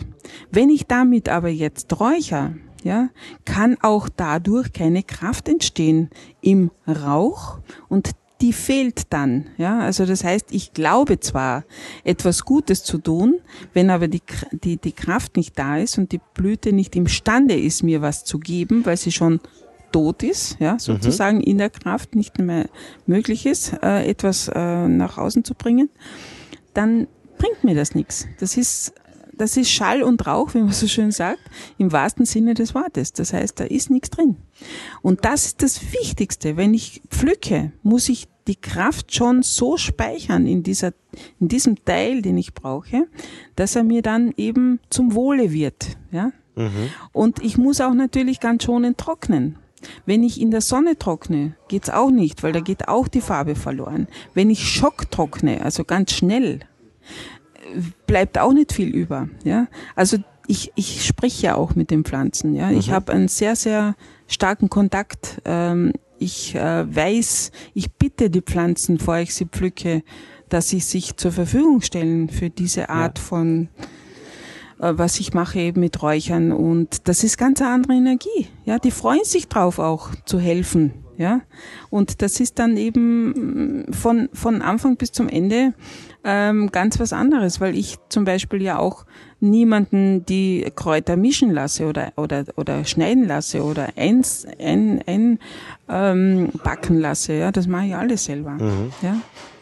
Wenn 0.51 0.69
ich 0.69 0.85
damit 0.87 1.29
aber 1.29 1.49
jetzt 1.49 1.99
räucher, 1.99 2.53
ja, 2.83 3.09
kann 3.45 3.77
auch 3.81 4.07
dadurch 4.09 4.71
keine 4.71 5.03
Kraft 5.03 5.49
entstehen 5.49 6.09
im 6.41 6.71
Rauch 6.87 7.59
und 7.89 8.11
die 8.41 8.53
fehlt 8.53 9.11
dann. 9.11 9.47
Ja, 9.57 9.79
also 9.79 10.05
das 10.05 10.23
heißt, 10.23 10.47
ich 10.51 10.73
glaube 10.73 11.19
zwar, 11.19 11.65
etwas 12.05 12.45
Gutes 12.45 12.83
zu 12.83 12.97
tun, 12.97 13.39
wenn 13.73 13.89
aber 13.89 14.07
die, 14.07 14.21
die, 14.51 14.77
die 14.77 14.93
Kraft 14.93 15.35
nicht 15.35 15.59
da 15.59 15.77
ist 15.77 15.97
und 15.97 16.11
die 16.13 16.21
Blüte 16.33 16.71
nicht 16.71 16.95
imstande 16.95 17.59
ist, 17.59 17.83
mir 17.83 18.01
was 18.01 18.23
zu 18.23 18.39
geben, 18.39 18.85
weil 18.85 18.95
sie 18.95 19.11
schon 19.11 19.41
tot 19.91 20.23
ist, 20.23 20.57
ja, 20.59 20.77
sozusagen 20.79 21.37
mhm. 21.37 21.43
in 21.43 21.57
der 21.57 21.69
Kraft 21.69 22.15
nicht 22.15 22.39
mehr 22.39 22.69
möglich 23.05 23.45
ist, 23.45 23.73
äh, 23.81 24.07
etwas 24.07 24.49
äh, 24.53 24.87
nach 24.87 25.17
außen 25.17 25.43
zu 25.43 25.53
bringen, 25.53 25.89
dann 26.73 27.07
bringt 27.37 27.63
mir 27.63 27.75
das 27.75 27.95
nichts. 27.95 28.27
Das 28.39 28.57
ist 28.57 28.93
das 29.39 29.55
ist 29.55 29.71
Schall 29.71 30.03
und 30.03 30.27
Rauch, 30.27 30.53
wie 30.53 30.59
man 30.59 30.73
so 30.73 30.85
schön 30.85 31.11
sagt, 31.11 31.39
im 31.77 31.93
wahrsten 31.93 32.25
Sinne 32.25 32.55
des 32.55 32.75
Wortes. 32.75 33.13
Das 33.13 33.31
heißt, 33.31 33.59
da 33.59 33.63
ist 33.63 33.89
nichts 33.89 34.09
drin. 34.09 34.35
Und 35.01 35.23
das 35.23 35.45
ist 35.45 35.63
das 35.63 35.81
Wichtigste. 35.93 36.57
Wenn 36.57 36.73
ich 36.73 37.01
pflücke, 37.09 37.71
muss 37.81 38.09
ich 38.09 38.27
die 38.47 38.57
Kraft 38.57 39.15
schon 39.15 39.41
so 39.41 39.77
speichern 39.77 40.45
in 40.45 40.61
dieser, 40.61 40.91
in 41.39 41.47
diesem 41.47 41.83
Teil, 41.85 42.21
den 42.21 42.37
ich 42.37 42.53
brauche, 42.53 43.07
dass 43.55 43.77
er 43.77 43.83
mir 43.83 44.01
dann 44.01 44.33
eben 44.35 44.81
zum 44.89 45.15
Wohle 45.15 45.53
wird, 45.53 45.97
ja. 46.11 46.31
Mhm. 46.55 46.89
Und 47.13 47.41
ich 47.41 47.57
muss 47.57 47.79
auch 47.79 47.93
natürlich 47.93 48.41
ganz 48.41 48.65
schonend 48.65 48.97
trocknen. 48.97 49.57
Wenn 50.05 50.23
ich 50.23 50.41
in 50.41 50.51
der 50.51 50.61
Sonne 50.61 50.97
trockne, 50.97 51.55
geht's 51.67 51.89
auch 51.89 52.11
nicht, 52.11 52.43
weil 52.43 52.51
da 52.51 52.59
geht 52.59 52.87
auch 52.87 53.07
die 53.07 53.21
Farbe 53.21 53.55
verloren. 53.55 54.07
Wenn 54.33 54.49
ich 54.49 54.67
Schock 54.67 55.09
trockne, 55.11 55.63
also 55.63 55.83
ganz 55.83 56.13
schnell, 56.13 56.59
bleibt 58.07 58.37
auch 58.37 58.53
nicht 58.53 58.73
viel 58.73 58.89
über. 58.89 59.29
Ja, 59.43 59.67
also 59.95 60.17
ich, 60.47 60.71
ich 60.75 61.05
spreche 61.05 61.47
ja 61.47 61.55
auch 61.55 61.75
mit 61.75 61.91
den 61.91 62.03
Pflanzen. 62.03 62.55
Ja, 62.55 62.69
mhm. 62.69 62.77
ich 62.77 62.91
habe 62.91 63.11
einen 63.13 63.27
sehr 63.27 63.55
sehr 63.55 63.95
starken 64.27 64.69
Kontakt. 64.69 65.41
Ähm, 65.45 65.93
ich 66.17 66.55
äh, 66.55 66.95
weiß, 66.95 67.51
ich 67.73 67.93
bitte 67.93 68.29
die 68.29 68.41
Pflanzen, 68.41 68.97
bevor 68.97 69.17
ich 69.17 69.33
sie 69.33 69.45
pflücke, 69.45 70.03
dass 70.49 70.69
sie 70.69 70.79
sich 70.79 71.15
zur 71.15 71.31
Verfügung 71.31 71.81
stellen 71.81 72.29
für 72.29 72.49
diese 72.49 72.89
Art 72.89 73.19
ja. 73.19 73.23
von 73.23 73.69
was 74.79 75.19
ich 75.19 75.33
mache 75.33 75.59
eben 75.59 75.81
mit 75.81 76.01
Räuchern 76.01 76.51
und 76.51 77.07
das 77.07 77.23
ist 77.23 77.37
ganz 77.37 77.61
eine 77.61 77.71
andere 77.71 77.93
Energie. 77.93 78.47
Ja, 78.65 78.79
die 78.79 78.91
freuen 78.91 79.23
sich 79.23 79.47
drauf 79.47 79.77
auch 79.77 80.09
zu 80.25 80.39
helfen. 80.39 80.93
Ja, 81.17 81.41
und 81.89 82.21
das 82.21 82.39
ist 82.39 82.59
dann 82.59 82.77
eben 82.77 83.85
von, 83.91 84.29
von 84.31 84.61
Anfang 84.61 84.95
bis 84.95 85.11
zum 85.11 85.27
Ende 85.27 85.73
ähm, 86.23 86.71
ganz 86.71 86.97
was 86.97 87.11
anderes, 87.11 87.59
weil 87.59 87.77
ich 87.77 87.97
zum 88.07 88.23
Beispiel 88.23 88.61
ja 88.61 88.79
auch 88.79 89.05
niemanden 89.41 90.25
die 90.25 90.65
Kräuter 90.77 91.17
mischen 91.17 91.51
lasse 91.51 91.87
oder, 91.87 92.13
oder, 92.15 92.45
oder 92.55 92.85
schneiden 92.85 93.27
lasse 93.27 93.63
oder 93.63 93.89
eins, 93.97 94.47
ein, 94.59 95.03
ein 95.07 95.39
ähm, 95.89 96.51
backen 96.63 96.97
lasse. 96.97 97.33
Ja, 97.33 97.51
das 97.51 97.67
mache 97.67 97.87
ich 97.87 97.95
alles 97.95 98.23
selber. 98.23 98.51
Mhm. 98.51 98.93
Ja. 99.01 99.17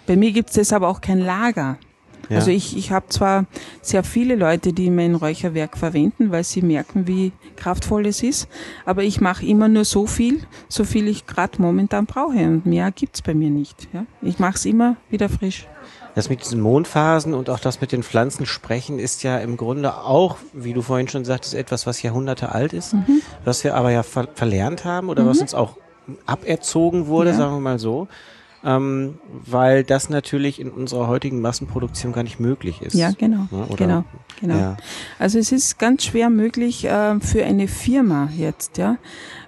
Bei 0.06 0.16
mir 0.16 0.32
gibt 0.32 0.50
es 0.50 0.56
deshalb 0.56 0.84
auch 0.84 1.02
kein 1.02 1.20
Lager. 1.20 1.80
Ja. 2.30 2.38
Also 2.38 2.52
ich, 2.52 2.78
ich 2.78 2.92
habe 2.92 3.08
zwar 3.08 3.46
sehr 3.82 4.04
viele 4.04 4.36
Leute, 4.36 4.74
die 4.74 4.90
mein 4.90 5.16
Räucherwerk 5.16 5.78
verwenden, 5.78 6.32
weil 6.32 6.44
sie 6.44 6.62
merken, 6.62 7.08
wie 7.08 7.32
kraftvoll 7.56 8.06
es 8.06 8.22
ist, 8.24 8.48
aber 8.86 9.04
ich 9.04 9.22
mache 9.22 9.46
immer 9.46 9.68
nur 9.68 9.86
so 9.86 10.08
viel, 10.08 10.42
so 10.68 10.84
viel 10.84 11.08
ich 11.08 11.26
gerade 11.26 11.62
momentan 11.62 12.06
brauche 12.06 12.38
und 12.38 12.66
mehr 12.66 12.92
gibt's 12.92 13.22
bei 13.22 13.34
mir 13.34 13.50
nicht. 13.50 13.88
Ja? 13.94 14.06
Ich 14.22 14.40
mache 14.40 14.56
es 14.56 14.66
immer 14.66 14.98
wieder 15.10 15.30
frisch. 15.30 15.68
Das 16.16 16.30
mit 16.30 16.44
diesen 16.44 16.62
Mondphasen 16.62 17.36
und 17.36 17.48
auch 17.50 17.60
das 17.60 17.80
mit 17.80 17.92
den 17.92 18.02
Pflanzen 18.02 18.48
sprechen 18.48 18.98
ist 18.98 19.22
ja 19.22 19.38
im 19.38 19.56
Grunde 19.56 19.98
auch, 19.98 20.38
wie 20.52 20.74
du 20.74 20.82
vorhin 20.82 21.08
schon 21.08 21.26
sagtest, 21.26 21.54
etwas, 21.54 21.86
was 21.86 22.02
Jahrhunderte 22.02 22.52
alt 22.52 22.74
ist, 22.74 22.96
mhm. 22.96 23.22
was 23.46 23.64
wir 23.64 23.76
aber 23.76 23.92
ja 23.92 24.02
ver 24.02 24.28
verlernt 24.34 24.84
haben 24.84 25.10
oder 25.10 25.24
mhm. 25.24 25.28
was 25.28 25.42
uns 25.42 25.54
auch 25.54 25.78
aberzogen 26.26 27.06
wurde, 27.06 27.30
ja. 27.30 27.36
sagen 27.36 27.54
wir 27.54 27.60
mal 27.60 27.78
so 27.78 28.08
ähm, 28.68 29.18
weil 29.46 29.86
das 29.86 30.10
natürlich 30.10 30.60
in 30.60 30.70
unserer 30.70 31.08
heutigen 31.08 31.40
Massenproduktion 31.40 32.12
gar 32.12 32.24
nicht 32.24 32.42
möglich 32.42 32.82
ist. 32.82 32.96
Ja, 32.96 33.12
genau, 33.18 33.48
ja, 33.50 33.66
genau, 33.78 34.04
genau. 34.42 34.58
Ja. 34.58 34.78
Also 35.20 35.40
es 35.40 35.54
ist 35.54 35.80
ganz 35.80 36.04
schwer 36.04 36.30
möglich 36.30 36.84
äh, 36.84 37.20
für 37.22 37.46
eine 37.46 37.70
Firma 37.70 38.30
jetzt, 38.38 38.78
ja, 38.78 38.98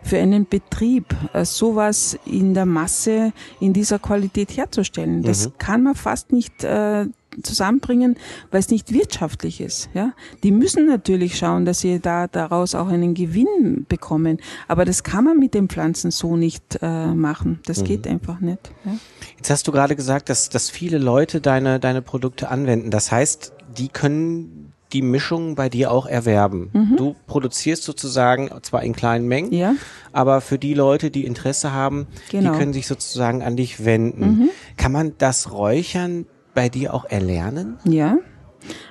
für 0.04 0.18
einen 0.20 0.48
Betrieb 0.48 1.14
äh, 1.34 1.44
sowas 1.44 2.18
in 2.26 2.54
der 2.54 2.66
Masse 2.66 3.34
in 3.60 3.74
dieser 3.74 4.00
Qualität 4.00 4.56
herzustellen. 4.56 5.22
Das 5.22 5.48
mhm. 5.48 5.54
kann 5.58 5.84
man 5.84 5.96
fast 5.96 6.32
nicht 6.32 6.64
äh, 6.64 7.06
zusammenbringen, 7.44 8.16
weil 8.52 8.60
es 8.60 8.70
nicht 8.70 8.94
wirtschaftlich 8.94 9.62
ist. 9.62 9.90
Ja, 9.94 10.14
die 10.44 10.52
müssen 10.52 10.88
natürlich 10.88 11.38
schauen, 11.38 11.66
dass 11.66 11.80
sie 11.80 12.00
da 12.00 12.28
daraus 12.28 12.76
auch 12.76 12.88
einen 12.88 13.14
Gewinn 13.14 13.86
bekommen. 13.88 14.38
Aber 14.68 14.86
das 14.86 15.04
kann 15.04 15.24
man 15.24 15.38
mit 15.38 15.54
den 15.54 15.70
Pflanzen 15.70 16.12
so 16.12 16.36
nicht 16.36 16.80
äh, 16.82 17.08
machen. 17.08 17.60
Das 17.66 17.82
mhm. 17.82 17.86
geht 17.86 18.08
einfach 18.08 18.40
nicht. 18.40 18.72
Ja? 18.86 18.94
Jetzt 19.38 19.50
hast 19.50 19.68
du 19.68 19.72
gerade 19.72 19.96
gesagt, 19.96 20.30
dass 20.30 20.50
dass 20.50 20.70
viele 20.70 20.98
Leute 20.98 21.42
deine 21.42 21.80
deine 21.80 22.02
Produkte 22.02 22.50
anwenden. 22.50 22.92
Das 22.92 23.12
heißt, 23.12 23.54
die 23.78 23.90
können 23.90 24.74
die 24.94 25.02
Mischung 25.02 25.56
bei 25.56 25.70
dir 25.70 25.92
auch 25.92 26.06
erwerben. 26.06 26.70
Mhm. 26.74 26.98
Du 26.98 27.16
produzierst 27.28 27.84
sozusagen 27.84 28.50
zwar 28.64 28.84
in 28.84 28.94
kleinen 28.96 29.28
Mengen, 29.28 29.54
ja. 29.54 29.76
aber 30.12 30.42
für 30.42 30.58
die 30.58 30.74
Leute, 30.74 31.12
die 31.12 31.26
Interesse 31.26 31.72
haben, 31.72 32.08
genau. 32.32 32.52
die 32.52 32.58
können 32.58 32.74
sich 32.74 32.88
sozusagen 32.88 33.44
an 33.44 33.56
dich 33.56 33.86
wenden. 33.86 34.22
Mhm. 34.22 34.50
Kann 34.78 34.92
man 34.92 35.14
das 35.18 35.52
Räuchern 35.52 36.26
bei 36.54 36.70
dir 36.70 36.94
auch 36.94 37.06
erlernen? 37.06 37.78
Ja. 37.84 38.18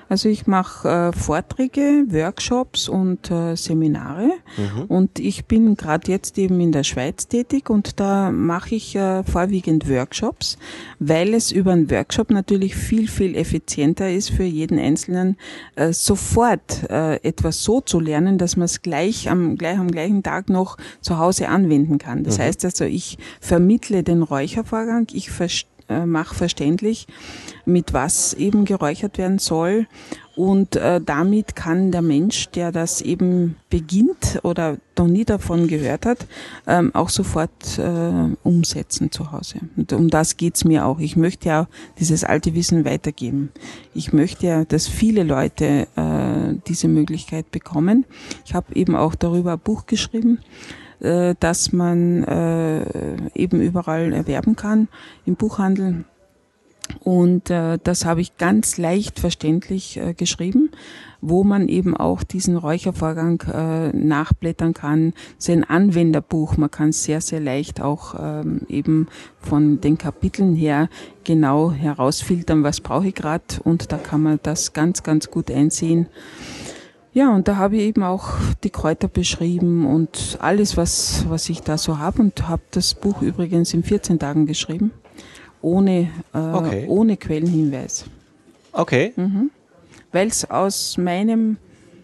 Also 0.09 0.31
ich 0.31 0.47
mache 0.47 0.88
äh, 0.88 1.12
Vorträge, 1.12 2.07
Workshops 2.09 2.88
und 2.88 3.31
äh, 3.31 3.55
Seminare 3.57 4.31
mhm. 4.57 4.85
und 4.88 5.18
ich 5.18 5.44
bin 5.44 5.75
gerade 5.75 6.11
jetzt 6.11 6.38
eben 6.38 6.59
in 6.61 6.73
der 6.73 6.85
Schweiz 6.85 7.29
tätig 7.29 7.68
und 7.68 8.01
da 8.01 8.31
mache 8.31 8.75
ich 8.75 8.97
äh, 8.97 9.23
vorwiegend 9.25 9.88
Workshops, 9.88 10.57
weil 10.99 11.35
es 11.35 11.53
über 11.53 11.73
einen 11.73 11.90
Workshop 11.90 12.31
natürlich 12.31 12.75
viel, 12.75 13.07
viel 13.07 13.37
effizienter 13.37 14.11
ist 14.11 14.31
für 14.31 14.44
jeden 14.44 14.79
Einzelnen, 14.79 15.37
äh, 15.77 15.92
sofort 15.92 16.88
äh, 16.88 17.16
etwas 17.16 17.62
so 17.62 17.83
zu 17.83 18.01
lernen, 18.01 18.38
dass 18.38 18.57
man 18.57 18.64
es 18.64 18.81
gleich 18.81 19.29
am, 19.29 19.57
gleich 19.57 19.79
am 19.79 19.90
gleichen 19.90 20.23
Tag 20.23 20.49
noch 20.49 20.79
zu 21.03 21.18
Hause 21.18 21.49
anwenden 21.49 21.99
kann. 21.99 22.25
Das 22.25 22.38
mhm. 22.38 22.42
heißt 22.42 22.64
also, 22.64 22.85
ich 22.85 23.18
vermittle 23.40 24.03
den 24.03 24.23
Räuchervorgang, 24.23 25.07
ich 25.12 25.31
verstehe 25.31 25.78
äh, 25.88 26.07
mach 26.07 26.35
verständlich, 26.35 27.07
mit 27.64 27.92
was 27.92 28.35
eben 28.35 28.64
geräuchert 28.64 29.18
werden 29.18 29.38
soll. 29.38 29.87
Und 30.37 30.77
äh, 30.77 31.01
damit 31.05 31.57
kann 31.57 31.90
der 31.90 32.01
Mensch, 32.03 32.48
der 32.51 32.70
das 32.70 33.01
eben 33.01 33.57
beginnt 33.70 34.38
oder 34.44 34.77
noch 34.96 35.09
nie 35.09 35.24
davon 35.24 35.66
gehört 35.66 36.07
hat, 36.07 36.29
ähm, 36.68 36.94
auch 36.94 37.09
sofort 37.09 37.79
äh, 37.79 38.37
umsetzen 38.44 39.11
zu 39.11 39.33
Hause. 39.33 39.59
Und 39.77 39.92
um 39.92 40.09
das 40.09 40.37
geht's 40.37 40.64
mir 40.64 40.87
auch. 40.87 41.01
Ich 41.01 41.16
möchte 41.16 41.48
ja 41.48 41.66
dieses 41.98 42.22
alte 42.22 42.55
Wissen 42.55 42.85
weitergeben. 42.85 43.51
Ich 43.94 44.12
möchte 44.12 44.46
ja, 44.46 44.64
dass 44.64 44.87
viele 44.87 45.24
Leute 45.24 45.88
äh, 45.96 46.55
diese 46.68 46.87
Möglichkeit 46.87 47.51
bekommen. 47.51 48.05
Ich 48.44 48.55
habe 48.55 48.77
eben 48.77 48.94
auch 48.94 49.16
darüber 49.16 49.55
ein 49.55 49.59
Buch 49.59 49.87
geschrieben 49.87 50.38
äh, 51.01 51.35
dass 51.39 51.73
man 51.73 52.25
äh, 52.25 53.17
eben 53.35 53.61
überall 53.61 54.13
erwerben 54.13 54.57
kann 54.57 54.89
im 55.25 55.37
Buchhandel. 55.37 56.05
Und 57.01 57.51
äh, 57.51 57.79
das 57.83 58.05
habe 58.05 58.21
ich 58.21 58.37
ganz 58.39 58.79
leicht 58.79 59.21
verständlich 59.21 59.99
äh, 59.99 60.15
geschrieben, 60.15 60.71
wo 61.21 61.45
man 61.45 61.69
eben 61.69 61.97
auch 61.97 62.23
diesen 62.23 62.57
Räuchervorgang 62.57 63.43
äh, 63.53 63.97
nachblättern 63.97 64.75
kann. 64.75 65.13
Es 65.39 65.49
ist 65.49 65.55
ein 65.55 65.65
Anwenderbuch, 65.65 66.57
man 66.57 66.71
kann 66.71 66.93
sehr, 66.93 67.21
sehr 67.21 67.41
leicht 67.41 67.81
auch 67.81 68.15
ähm, 68.19 68.63
eben 68.69 69.09
von 69.39 69.81
den 69.81 69.99
Kapiteln 69.99 70.55
her 70.55 70.89
genau 71.25 71.73
herausfiltern, 71.73 72.63
was 72.63 72.81
brauche 72.81 73.09
ich 73.09 73.15
gerade 73.15 73.45
und 73.65 73.93
da 73.93 73.99
kann 73.99 74.23
man 74.23 74.41
das 74.43 74.73
ganz, 74.73 75.03
ganz 75.03 75.31
gut 75.31 75.51
einsehen. 75.51 76.07
Ja, 77.14 77.35
und 77.35 77.49
da 77.49 77.57
habe 77.57 77.77
ich 77.77 77.83
eben 77.83 78.03
auch 78.03 78.35
die 78.62 78.71
Kräuter 78.71 79.09
beschrieben 79.09 79.87
und 79.87 80.38
alles, 80.40 80.77
was, 80.77 81.25
was 81.29 81.49
ich 81.49 81.62
da 81.62 81.79
so 81.79 81.99
habe 81.99 82.21
und 82.21 82.49
habe 82.49 82.62
das 82.71 82.94
Buch 82.94 83.23
übrigens 83.23 83.73
in 83.75 83.83
14 83.83 84.18
Tagen 84.18 84.47
geschrieben, 84.47 84.92
ohne, 85.62 86.11
äh, 86.35 86.38
okay. 86.38 86.87
ohne 86.88 87.16
Quellenhinweis. 87.16 88.05
Okay. 88.73 89.12
Mhm. 89.16 89.51
Weil 90.12 90.29
es 90.29 90.49
aus 90.51 90.97
meinem 90.99 91.57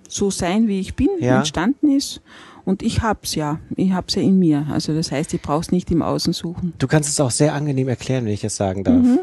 so 0.08 0.30
sein, 0.30 0.68
wie 0.68 0.80
ich 0.80 0.94
bin, 0.94 1.08
ja. 1.20 1.38
entstanden 1.38 1.90
ist. 1.94 2.20
Und 2.64 2.82
ich 2.82 3.02
hab's 3.02 3.34
ja, 3.34 3.60
ich 3.76 3.92
hab's 3.92 4.14
ja 4.14 4.22
in 4.22 4.38
mir. 4.38 4.66
Also 4.70 4.94
das 4.94 5.12
heißt, 5.12 5.34
ich 5.34 5.42
brauch's 5.42 5.70
nicht 5.70 5.90
im 5.90 6.02
Außen 6.02 6.32
suchen. 6.32 6.72
Du 6.78 6.86
kannst 6.86 7.10
es 7.10 7.20
auch 7.20 7.30
sehr 7.30 7.52
angenehm 7.52 7.88
erklären, 7.88 8.24
wenn 8.24 8.32
ich 8.32 8.40
das 8.40 8.56
sagen 8.56 8.84
darf. 8.84 8.96
Mhm. 8.96 9.20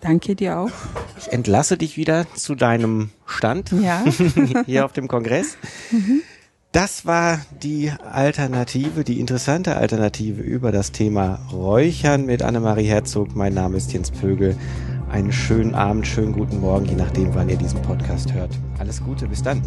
Danke 0.00 0.36
dir 0.36 0.58
auch. 0.58 0.70
Ich 1.18 1.32
entlasse 1.32 1.76
dich 1.76 1.96
wieder 1.96 2.26
zu 2.34 2.54
deinem 2.54 3.10
Stand 3.26 3.72
ja. 3.72 4.04
hier 4.66 4.84
auf 4.84 4.92
dem 4.92 5.08
Kongress. 5.08 5.56
Mhm. 5.90 6.22
Das 6.70 7.06
war 7.06 7.40
die 7.62 7.90
Alternative, 7.90 9.02
die 9.02 9.20
interessante 9.20 9.76
Alternative 9.76 10.42
über 10.42 10.70
das 10.70 10.92
Thema 10.92 11.40
Räuchern 11.50 12.26
mit 12.26 12.42
Annemarie 12.42 12.86
Herzog. 12.86 13.34
Mein 13.34 13.54
Name 13.54 13.78
ist 13.78 13.92
Jens 13.92 14.10
Pögel. 14.10 14.54
Einen 15.10 15.32
schönen 15.32 15.74
Abend, 15.74 16.06
schönen 16.06 16.32
guten 16.32 16.60
Morgen, 16.60 16.84
je 16.84 16.94
nachdem, 16.94 17.34
wann 17.34 17.48
ihr 17.48 17.56
diesen 17.56 17.80
Podcast 17.80 18.32
hört. 18.34 18.50
Alles 18.78 19.02
Gute, 19.02 19.26
bis 19.26 19.42
dann. 19.42 19.62